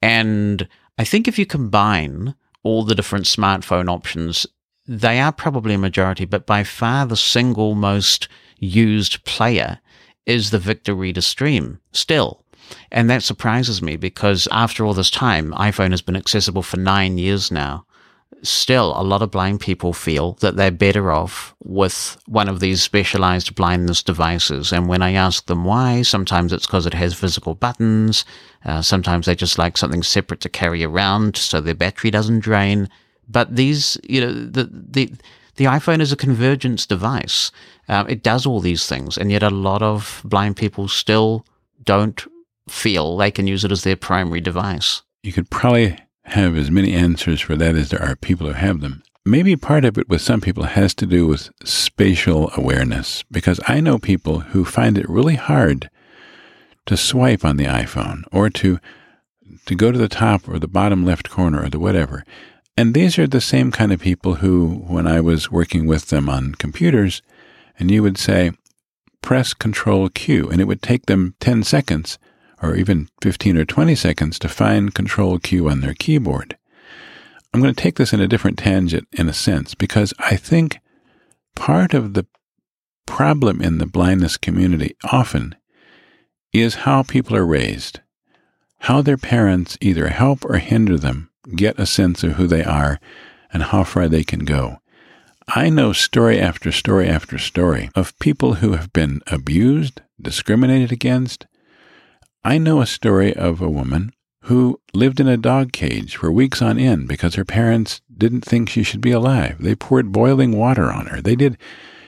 [0.01, 0.67] And
[0.97, 4.47] I think if you combine all the different smartphone options,
[4.87, 8.27] they are probably a majority, but by far the single most
[8.57, 9.79] used player
[10.25, 12.43] is the Victor Reader Stream still.
[12.91, 17.17] And that surprises me because after all this time, iPhone has been accessible for nine
[17.17, 17.85] years now
[18.43, 22.81] still a lot of blind people feel that they're better off with one of these
[22.81, 24.71] specialized blindness devices.
[24.71, 28.25] And when I ask them why, sometimes it's because it has physical buttons.
[28.65, 32.89] Uh, sometimes they just like something separate to carry around so their battery doesn't drain.
[33.27, 35.13] But these, you know, the, the,
[35.55, 37.51] the iPhone is a convergence device.
[37.87, 39.17] Uh, it does all these things.
[39.17, 41.45] And yet a lot of blind people still
[41.83, 42.25] don't
[42.69, 45.01] feel they can use it as their primary device.
[45.23, 48.81] You could probably have as many answers for that as there are people who have
[48.81, 49.03] them.
[49.25, 53.79] Maybe part of it with some people has to do with spatial awareness, because I
[53.79, 55.89] know people who find it really hard
[56.85, 58.79] to swipe on the iPhone or to
[59.65, 62.23] to go to the top or the bottom left corner or the whatever.
[62.77, 66.29] And these are the same kind of people who, when I was working with them
[66.29, 67.21] on computers,
[67.77, 68.51] and you would say,
[69.21, 72.17] press Control Q, and it would take them 10 seconds
[72.61, 76.57] or even 15 or 20 seconds to find Control Q on their keyboard.
[77.53, 80.79] I'm going to take this in a different tangent in a sense because I think
[81.55, 82.27] part of the
[83.05, 85.55] problem in the blindness community often
[86.53, 88.01] is how people are raised,
[88.79, 92.99] how their parents either help or hinder them get a sense of who they are
[93.51, 94.77] and how far they can go.
[95.47, 101.47] I know story after story after story of people who have been abused, discriminated against,
[102.43, 104.13] I know a story of a woman
[104.43, 108.69] who lived in a dog cage for weeks on end because her parents didn't think
[108.69, 109.57] she should be alive.
[109.59, 111.21] They poured boiling water on her.
[111.21, 111.57] They did.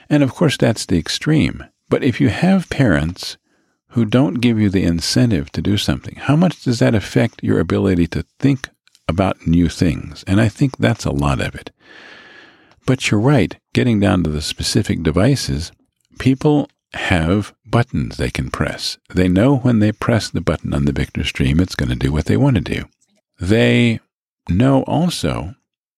[0.08, 1.64] And of course, that's the extreme.
[1.88, 3.36] But if you have parents
[3.88, 7.60] who don't give you the incentive to do something, how much does that affect your
[7.60, 8.70] ability to think
[9.06, 10.24] about new things?
[10.26, 11.70] And I think that's a lot of it.
[12.86, 15.70] But you're right, getting down to the specific devices,
[16.18, 18.98] people have buttons they can press.
[19.14, 22.12] They know when they press the button on the Victor Stream, it's going to do
[22.12, 22.84] what they want to do.
[23.40, 24.00] They
[24.48, 25.54] know also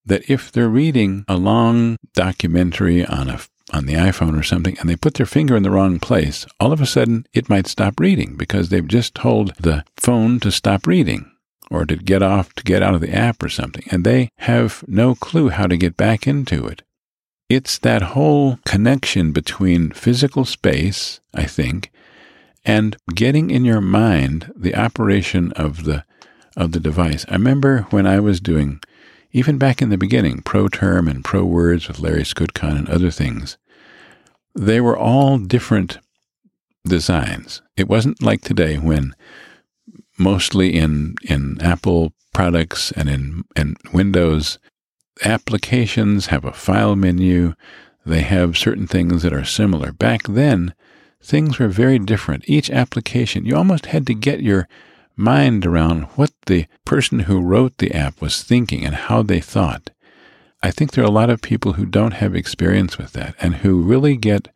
[0.06, 3.40] that if they're reading a long documentary on a
[3.72, 6.70] on the iPhone or something and they put their finger in the wrong place, all
[6.70, 10.86] of a sudden it might stop reading because they've just told the phone to stop
[10.86, 11.30] reading
[11.70, 14.84] or to get off to get out of the app or something and they have
[14.86, 16.82] no clue how to get back into it.
[17.48, 21.92] It's that whole connection between physical space, I think,
[22.64, 26.04] and getting in your mind the operation of the
[26.56, 27.26] of the device.
[27.28, 28.80] I remember when I was doing
[29.32, 33.58] even back in the beginning, ProTerm and ProWords with Larry Skutchan and other things,
[34.54, 35.98] they were all different
[36.86, 37.60] designs.
[37.76, 39.14] It wasn't like today when
[40.18, 44.58] mostly in in Apple products and in, in Windows
[45.22, 47.54] applications have a file menu.
[48.04, 49.92] They have certain things that are similar.
[49.92, 50.74] Back then,
[51.22, 52.44] things were very different.
[52.46, 54.68] Each application, you almost had to get your
[55.16, 59.90] mind around what the person who wrote the app was thinking and how they thought.
[60.62, 63.56] I think there are a lot of people who don't have experience with that and
[63.56, 64.48] who really get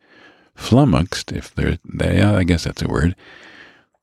[0.55, 3.15] flummoxed, if they're, they, I guess that's a word,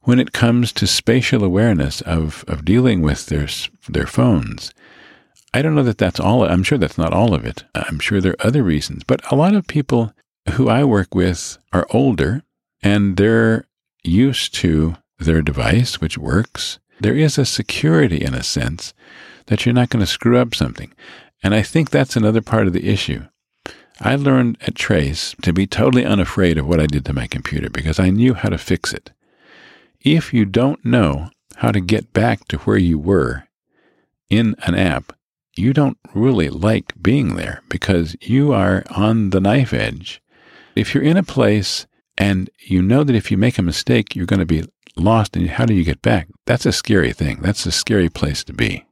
[0.03, 3.49] when it comes to spatial awareness of, of dealing with their,
[3.89, 4.73] their phones.
[5.57, 6.45] I don't know that that's all.
[6.45, 7.65] I'm sure that's not all of it.
[7.75, 9.05] I'm sure there are other reasons.
[9.05, 10.13] But a lot of people
[10.53, 12.43] who I work with are older
[12.83, 13.65] and they're
[14.05, 16.79] used to their device, which works.
[17.01, 18.93] There is a security in a sense
[19.47, 20.93] that you're not going to screw up something.
[21.43, 23.25] And I think that's another part of the issue.
[23.99, 27.71] I learned at Trace to be totally unafraid of what I did to my computer
[27.71, 29.11] because I knew how to fix it.
[30.03, 33.45] If you don't know how to get back to where you were
[34.29, 35.16] in an app,
[35.57, 40.23] you don't really like being there because you are on the knife edge.
[40.75, 41.87] If you're in a place
[42.19, 44.65] and you know that if you make a mistake, you're going to be
[44.97, 46.29] lost and how do you get back?
[46.45, 47.41] That's a scary thing.
[47.41, 48.85] That's a scary place to be.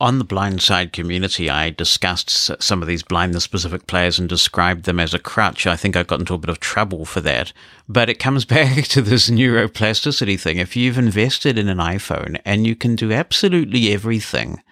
[0.00, 2.30] On the blindside community, I discussed
[2.62, 5.66] some of these blindness specific players and described them as a crutch.
[5.66, 7.52] I think I got into a bit of trouble for that.
[7.88, 10.58] But it comes back to this neuroplasticity thing.
[10.58, 14.62] If you've invested in an iPhone and you can do absolutely everything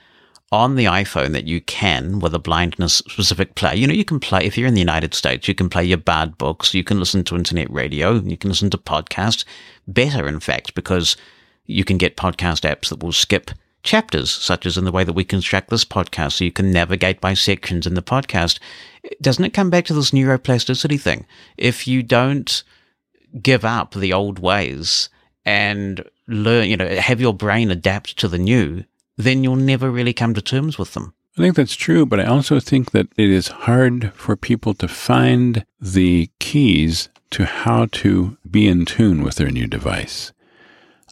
[0.52, 3.74] on the iPhone that you can with a blindness specific player.
[3.74, 5.98] You know, you can play, if you're in the United States, you can play your
[5.98, 9.44] BARD books, you can listen to internet radio, you can listen to podcasts.
[9.88, 11.16] Better, in fact, because
[11.64, 13.50] you can get podcast apps that will skip
[13.82, 17.20] chapters, such as in the way that we construct this podcast, so you can navigate
[17.20, 18.58] by sections in the podcast.
[19.20, 21.26] Doesn't it come back to this neuroplasticity thing?
[21.56, 22.62] If you don't
[23.42, 25.08] give up the old ways
[25.44, 28.84] and learn, you know, have your brain adapt to the new,
[29.16, 31.14] then you'll never really come to terms with them.
[31.38, 34.88] I think that's true, but I also think that it is hard for people to
[34.88, 40.32] find the keys to how to be in tune with their new device.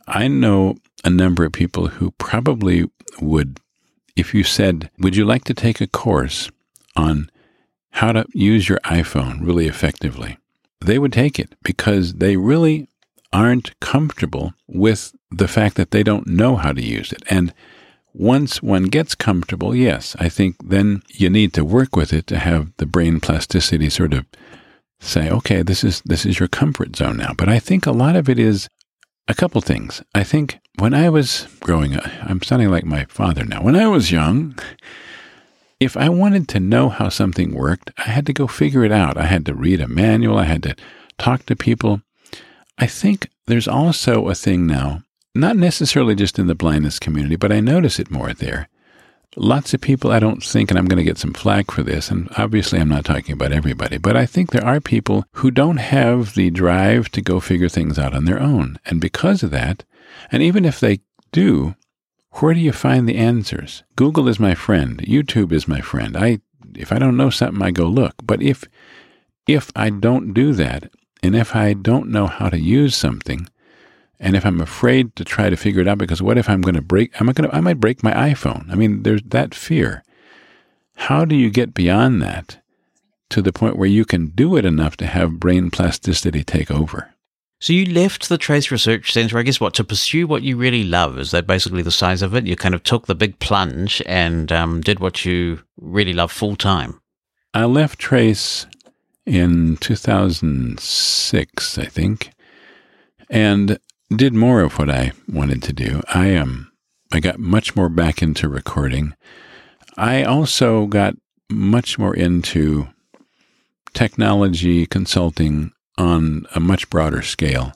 [0.07, 2.91] I know a number of people who probably
[3.21, 3.61] would,
[4.17, 6.51] if you said, Would you like to take a course
[6.97, 7.31] on
[7.91, 10.39] how to use your iPhone really effectively?
[10.81, 12.89] They would take it because they really
[13.33, 17.23] aren't comfortable with the fact that they don't know how to use it.
[17.29, 17.53] And
[18.15, 22.39] once one gets comfortable, yes, I think then you need to work with it to
[22.39, 24.25] have the brain plasticity sort of
[25.01, 27.33] say, okay, this is this is your comfort zone now.
[27.37, 28.69] But I think a lot of it is
[29.27, 30.03] a couple things.
[30.15, 33.63] I think when I was growing up, I'm sounding like my father now.
[33.63, 34.59] When I was young,
[35.81, 39.17] if I wanted to know how something worked, I had to go figure it out.
[39.17, 40.77] I had to read a manual, I had to
[41.19, 42.01] talk to people.
[42.79, 45.03] I think there's also a thing now
[45.35, 48.69] not necessarily just in the blindness community, but I notice it more there.
[49.37, 52.09] Lots of people, I don't think, and I'm going to get some flack for this,
[52.09, 55.79] and obviously I'm not talking about everybody, but I think there are people who don't
[55.79, 58.79] have the drive to go figure things out on their own.
[58.87, 59.83] And because of that,
[60.31, 61.01] and even if they
[61.33, 61.75] do,
[62.35, 63.83] where do you find the answers?
[63.97, 64.99] Google is my friend.
[64.99, 66.17] YouTube is my friend.
[66.17, 66.39] I,
[66.77, 68.15] if I don't know something, I go look.
[68.23, 68.65] But if,
[69.49, 70.93] if I don't do that,
[71.25, 73.49] and if I don't know how to use something,
[74.25, 76.77] and if I'm afraid to try to figure it out, because what if I'm going
[76.77, 77.21] to break?
[77.21, 77.55] I'm going to.
[77.55, 78.71] I might break my iPhone.
[78.71, 80.03] I mean, there's that fear.
[80.97, 82.57] How do you get beyond that
[83.29, 87.11] to the point where you can do it enough to have brain plasticity take over?
[87.61, 90.85] So you left the Trace Research Centre, I guess, what to pursue what you really
[90.85, 91.19] love.
[91.19, 92.47] Is that basically the size of it?
[92.47, 96.57] You kind of took the big plunge and um, did what you really love full
[96.57, 96.99] time.
[97.53, 98.67] I left Trace
[99.27, 102.31] in 2006, I think,
[103.29, 103.79] and
[104.15, 106.03] did more of what I wanted to do.
[106.13, 106.71] I um
[107.13, 109.15] I got much more back into recording.
[109.97, 111.15] I also got
[111.51, 112.89] much more into
[113.93, 117.73] technology consulting on a much broader scale.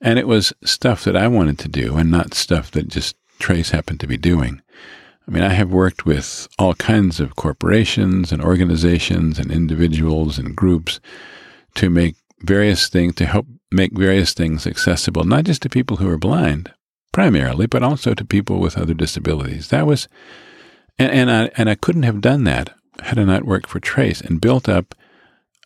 [0.00, 3.70] And it was stuff that I wanted to do and not stuff that just Trace
[3.70, 4.60] happened to be doing.
[5.26, 10.54] I mean, I have worked with all kinds of corporations and organizations and individuals and
[10.54, 11.00] groups
[11.74, 16.08] to make various things to help make various things accessible, not just to people who
[16.08, 16.72] are blind,
[17.12, 19.68] primarily, but also to people with other disabilities.
[19.68, 20.08] That was,
[20.98, 24.20] and, and I and I couldn't have done that had I not worked for Trace
[24.20, 24.94] and built up,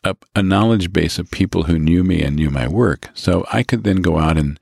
[0.02, 3.10] up a knowledge base of people who knew me and knew my work.
[3.14, 4.58] So I could then go out and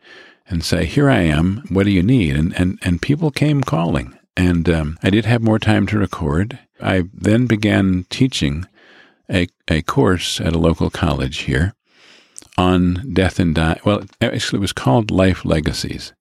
[0.46, 1.62] and say, "Here I am.
[1.68, 5.42] What do you need?" And and and people came calling, and um, I did have
[5.42, 6.58] more time to record.
[6.80, 8.66] I then began teaching
[9.30, 11.74] a a course at a local college here
[12.58, 13.78] on death and dying.
[13.84, 16.12] Well, actually, it was called Life Legacies.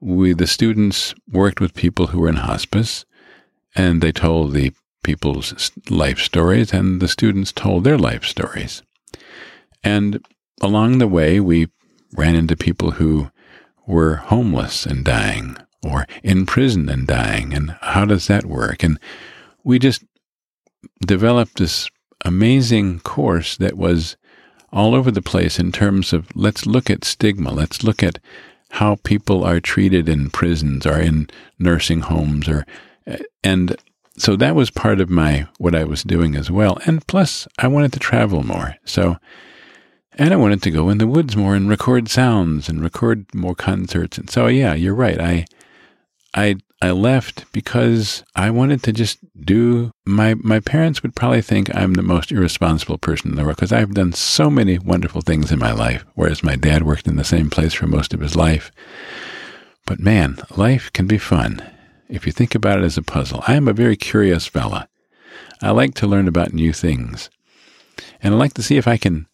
[0.00, 3.04] We, the students, worked with people who were in hospice,
[3.74, 4.72] and they told the
[5.02, 8.82] people's life stories, and the students told their life stories.
[9.82, 10.24] And
[10.60, 11.66] along the way, we
[12.12, 13.30] ran into people who
[13.84, 18.84] were homeless and dying, or in prison and dying, and how does that work?
[18.84, 18.96] And
[19.64, 20.04] we just
[21.04, 21.90] developed this
[22.24, 24.16] amazing course that was
[24.72, 28.18] all over the place in terms of let's look at stigma, let's look at
[28.70, 32.64] how people are treated in prisons or in nursing homes or
[33.06, 33.76] uh, and
[34.16, 36.78] so that was part of my what I was doing as well.
[36.86, 38.76] And plus I wanted to travel more.
[38.84, 39.16] So
[40.14, 43.54] and I wanted to go in the woods more and record sounds and record more
[43.54, 44.18] concerts.
[44.18, 45.20] And so yeah, you're right.
[45.20, 45.46] I
[46.34, 51.72] I I left because I wanted to just do my my parents would probably think
[51.72, 55.52] I'm the most irresponsible person in the world because I've done so many wonderful things
[55.52, 58.34] in my life whereas my dad worked in the same place for most of his
[58.34, 58.72] life.
[59.86, 61.62] But man, life can be fun
[62.08, 63.44] if you think about it as a puzzle.
[63.46, 64.88] I am a very curious fella.
[65.60, 67.30] I like to learn about new things.
[68.20, 69.28] And I like to see if I can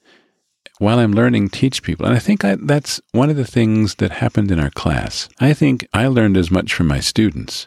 [0.79, 2.07] while I'm learning, teach people.
[2.07, 5.29] And I think I, that's one of the things that happened in our class.
[5.41, 7.67] I think I learned as much from my students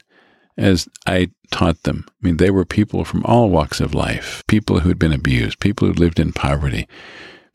[0.58, 2.06] as I taught them.
[2.08, 5.60] I mean, they were people from all walks of life, people who had been abused,
[5.60, 6.88] people who lived in poverty,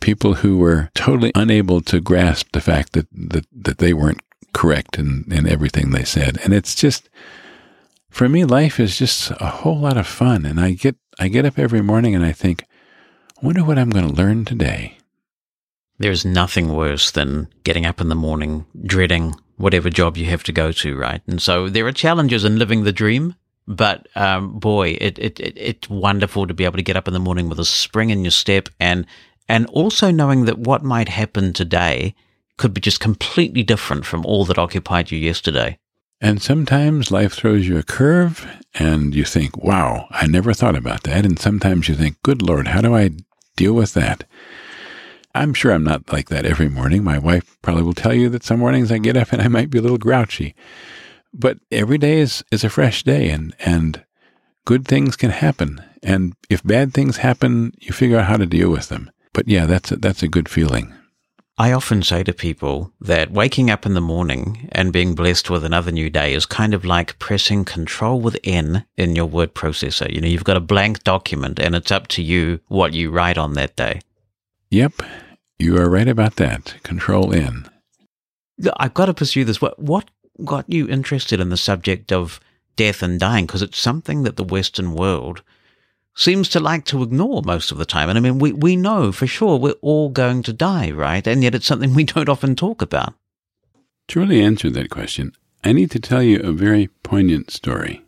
[0.01, 4.21] people who were totally unable to grasp the fact that, that, that they weren't
[4.53, 6.39] correct in, in everything they said.
[6.43, 7.09] And it's just,
[8.11, 10.47] for me, life is just a whole lot of fun.
[10.47, 12.65] And I get, I get up every morning and I think,
[13.41, 14.96] I wonder what I'm going to learn today.
[15.99, 20.53] There's nothing worse than getting up in the morning dreading whatever job you have to
[20.53, 21.23] go to, right?
[21.27, 23.35] And so there are challenges in living the dream,
[23.67, 27.15] but um, boy, it, it, it, it's wonderful to be able to get up in
[27.15, 29.07] the morning with a spring in your step and
[29.49, 32.15] and also knowing that what might happen today
[32.57, 35.79] could be just completely different from all that occupied you yesterday.
[36.21, 41.03] And sometimes life throws you a curve and you think, wow, I never thought about
[41.05, 41.25] that.
[41.25, 43.11] And sometimes you think, good Lord, how do I
[43.55, 44.25] deal with that?
[45.37, 47.05] I'm sure I'm not like that every morning.
[47.05, 49.71] My wife probably will tell you that some mornings I get up and I might
[49.71, 50.55] be a little grouchy.
[51.33, 54.05] But every day is, is a fresh day and, and
[54.65, 55.83] good things can happen.
[56.03, 59.11] And if bad things happen, you figure out how to deal with them.
[59.33, 60.95] But yeah, that's a, that's a good feeling.
[61.59, 65.65] I often say to people that waking up in the morning and being blessed with
[65.65, 70.13] another new day is kind of like pressing control with N in your word processor.
[70.13, 73.39] You know, you've got a blank document and it's up to you what you write
[73.39, 74.01] on that day.
[74.71, 75.03] Yep,
[75.59, 76.77] you are right about that.
[76.83, 77.69] Control N.
[78.79, 79.61] I've got to pursue this.
[79.61, 80.11] What, what
[80.45, 82.41] got you interested in the subject of
[82.77, 83.47] death and dying?
[83.47, 85.43] Because it's something that the Western world
[86.15, 88.09] seems to like to ignore most of the time.
[88.09, 91.27] And I mean, we, we know for sure we're all going to die, right?
[91.27, 93.15] And yet it's something we don't often talk about.
[94.09, 98.03] To really answer that question, I need to tell you a very poignant story.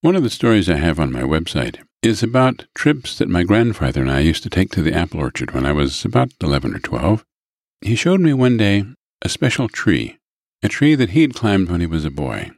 [0.00, 4.00] One of the stories I have on my website is about trips that my grandfather
[4.00, 6.78] and I used to take to the apple orchard when I was about 11 or
[6.78, 7.24] 12.
[7.80, 8.84] He showed me one day
[9.22, 10.18] a special tree,
[10.62, 12.50] a tree that he'd climbed when he was a boy.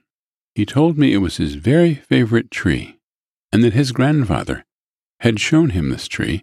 [0.54, 2.94] He told me it was his very favorite tree
[3.54, 4.64] and that his grandfather
[5.20, 6.42] had shown him this tree,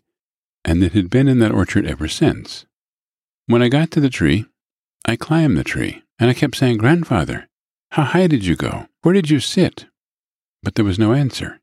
[0.63, 2.65] and it had been in that orchard ever since.
[3.47, 4.45] When I got to the tree,
[5.05, 7.49] I climbed the tree, and I kept saying, Grandfather,
[7.91, 8.87] how high did you go?
[9.01, 9.87] Where did you sit?
[10.63, 11.59] But there was no answer.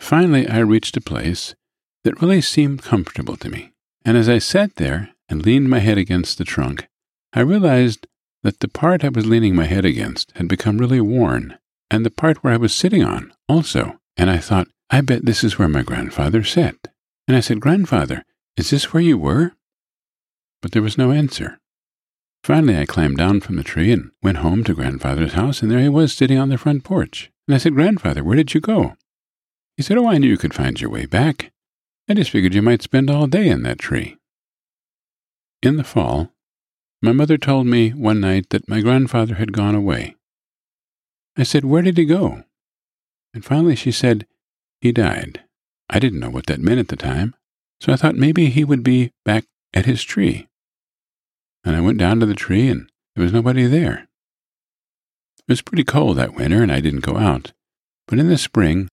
[0.00, 1.54] Finally, I reached a place
[2.02, 3.70] that really seemed comfortable to me,
[4.04, 6.88] and as I sat there and leaned my head against the trunk,
[7.32, 8.08] I realized
[8.42, 11.58] that the part I was leaning my head against had become really worn,
[11.90, 13.98] and the part where I was sitting on also.
[14.16, 16.76] And I thought, I bet this is where my grandfather sat.
[17.28, 18.24] And I said, Grandfather,
[18.56, 19.52] is this where you were?
[20.60, 21.58] But there was no answer.
[22.42, 25.78] Finally, I climbed down from the tree and went home to grandfather's house, and there
[25.78, 27.30] he was sitting on the front porch.
[27.46, 28.94] And I said, Grandfather, where did you go?
[29.76, 31.52] He said, Oh, I knew you could find your way back.
[32.08, 34.16] I just figured you might spend all day in that tree.
[35.62, 36.32] In the fall,
[37.02, 40.16] my mother told me one night that my grandfather had gone away.
[41.36, 42.44] I said, Where did he go?
[43.32, 44.26] And finally she said,
[44.80, 45.42] he died.
[45.88, 47.34] I didn't know what that meant at the time,
[47.80, 49.44] so I thought maybe he would be back
[49.74, 50.48] at his tree.
[51.64, 54.08] And I went down to the tree, and there was nobody there.
[55.38, 57.52] It was pretty cold that winter, and I didn't go out.
[58.06, 58.88] But in the spring,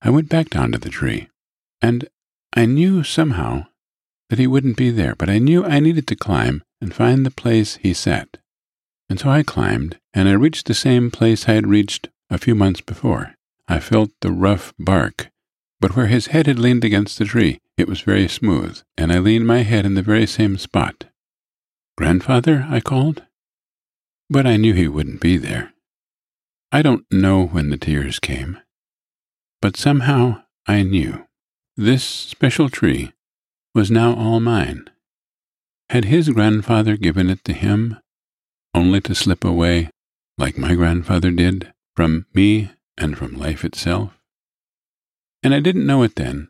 [0.00, 1.28] I went back down to the tree,
[1.82, 2.08] and
[2.54, 3.66] I knew somehow
[4.30, 7.30] that he wouldn't be there, but I knew I needed to climb and find the
[7.30, 8.38] place he sat.
[9.08, 12.54] And so I climbed, and I reached the same place I had reached a few
[12.54, 13.34] months before.
[13.66, 15.30] I felt the rough bark,
[15.80, 19.18] but where his head had leaned against the tree, it was very smooth, and I
[19.18, 21.04] leaned my head in the very same spot.
[21.96, 23.24] Grandfather, I called.
[24.30, 25.72] But I knew he wouldn't be there.
[26.70, 28.58] I don't know when the tears came,
[29.60, 31.26] but somehow I knew.
[31.76, 33.12] This special tree
[33.74, 34.90] was now all mine.
[35.90, 37.98] Had his grandfather given it to him,
[38.74, 39.90] only to slip away,
[40.36, 44.18] like my grandfather did, from me and from life itself.
[45.42, 46.48] And I didn't know it then,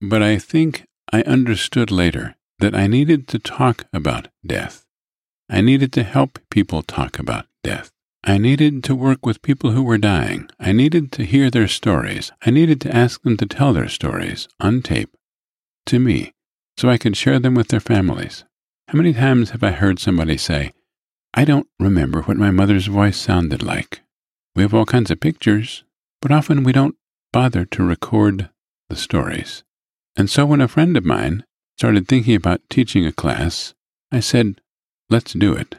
[0.00, 4.84] but I think I understood later that I needed to talk about death.
[5.48, 7.90] I needed to help people talk about death.
[8.26, 10.48] I needed to work with people who were dying.
[10.58, 12.32] I needed to hear their stories.
[12.40, 15.14] I needed to ask them to tell their stories on tape
[15.84, 16.32] to me
[16.78, 18.44] so I could share them with their families.
[18.88, 20.72] How many times have I heard somebody say,
[21.34, 24.00] I don't remember what my mother's voice sounded like?
[24.56, 25.84] We have all kinds of pictures,
[26.22, 26.96] but often we don't
[27.30, 28.48] bother to record
[28.88, 29.64] the stories.
[30.16, 31.44] And so when a friend of mine
[31.76, 33.74] started thinking about teaching a class,
[34.10, 34.62] I said,
[35.10, 35.74] let's do it.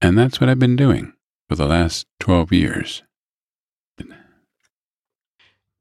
[0.00, 1.12] And that's what I've been doing
[1.48, 3.02] for the last 12 years.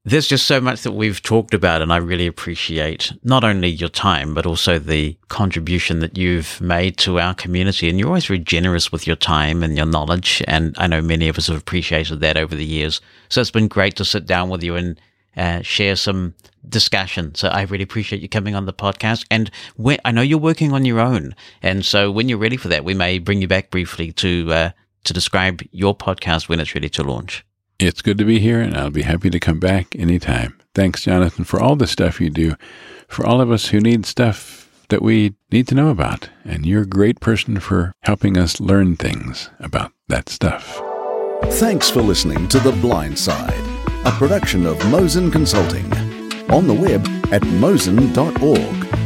[0.07, 3.89] There's just so much that we've talked about, and I really appreciate not only your
[3.89, 7.89] time, but also the contribution that you've made to our community.
[7.89, 10.43] And you're always very generous with your time and your knowledge.
[10.47, 13.01] And I know many of us have appreciated that over the years.
[13.29, 15.01] So it's been great to sit down with you and
[15.35, 16.35] uh, share some
[16.69, 17.33] discussion.
[17.33, 19.25] So I really appreciate you coming on the podcast.
[19.31, 19.49] And
[20.05, 21.35] I know you're working on your own.
[21.63, 24.69] And so when you're ready for that, we may bring you back briefly to, uh,
[25.05, 27.45] to describe your podcast when it's ready to launch.
[27.79, 30.57] It's good to be here, and I'll be happy to come back anytime.
[30.73, 32.55] Thanks, Jonathan, for all the stuff you do,
[33.07, 36.29] for all of us who need stuff that we need to know about.
[36.43, 40.81] And you're a great person for helping us learn things about that stuff.
[41.45, 43.53] Thanks for listening to The Blind Side,
[44.05, 45.91] a production of Mosen Consulting.
[46.49, 49.04] On the web at mosen.org